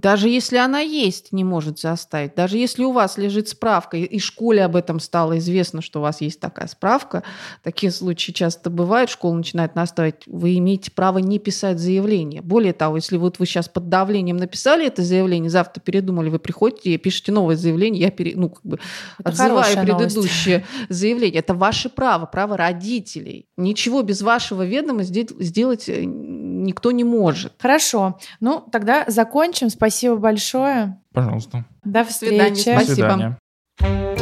Даже 0.01 0.29
если 0.29 0.57
она 0.57 0.79
есть, 0.79 1.33
не 1.33 1.43
может 1.43 1.81
заставить. 1.81 2.37
Даже 2.37 2.59
если 2.59 2.85
у 2.85 2.93
вас 2.93 3.19
лежит 3.19 3.49
справка, 3.49 3.97
и 3.97 4.19
школе 4.21 4.65
об 4.65 4.77
этом 4.77 5.01
стало 5.01 5.39
известно, 5.39 5.83
что 5.83 5.99
у 5.99 6.03
вас 6.03 6.21
есть 6.21 6.39
такая 6.39 6.69
справка, 6.69 7.25
такие 7.65 7.91
случаи 7.91 8.31
часто 8.31 8.71
бывают, 8.71 9.11
школа 9.11 9.35
начинает 9.35 9.75
настаивать, 9.75 10.23
вы 10.27 10.57
имеете 10.59 10.93
право 10.93 11.19
не 11.19 11.41
писать 11.41 11.81
заявление. 11.81 12.41
Более 12.41 12.73
того, 12.73 12.97
если 12.97 13.17
вот 13.17 13.41
вы 13.41 13.47
сейчас 13.47 13.69
под 13.69 13.89
давлением 13.89 14.37
написали 14.37 14.87
это 14.87 15.03
заявление, 15.03 15.51
завтра 15.51 15.81
передумали, 15.81 16.31
вы 16.31 16.39
приходите 16.39 16.91
и 16.91 16.97
пишете 16.97 17.33
новое 17.33 17.57
заявление, 17.57 18.03
я 18.03 18.11
пере, 18.13 18.35
ну, 18.37 18.51
как 18.51 18.65
бы 18.65 18.79
это 19.19 19.29
отзываю 19.31 19.77
предыдущее 19.83 20.59
новость. 20.59 20.87
заявление. 20.89 21.41
Это 21.41 21.55
ваше 21.55 21.89
право, 21.89 22.27
право 22.27 22.57
родителей. 22.57 23.49
Ничего 23.57 24.03
без 24.03 24.23
вашего 24.23 24.65
ведома 24.65 25.03
сделать 25.03 25.89
э, 25.89 26.05
никто 26.05 26.93
не 26.93 27.05
может. 27.05 27.55
Хорошо. 27.59 28.19
Ну, 28.39 28.65
тогда 29.01 29.11
закончим. 29.11 29.71
Спасибо 29.71 30.17
большое. 30.17 31.01
Пожалуйста. 31.13 31.65
До 31.85 32.05
встречи. 32.05 32.37
До 32.37 32.81
свидания. 32.81 32.83
Спасибо. 32.85 33.09
До 33.09 33.39
свидания. 33.79 34.20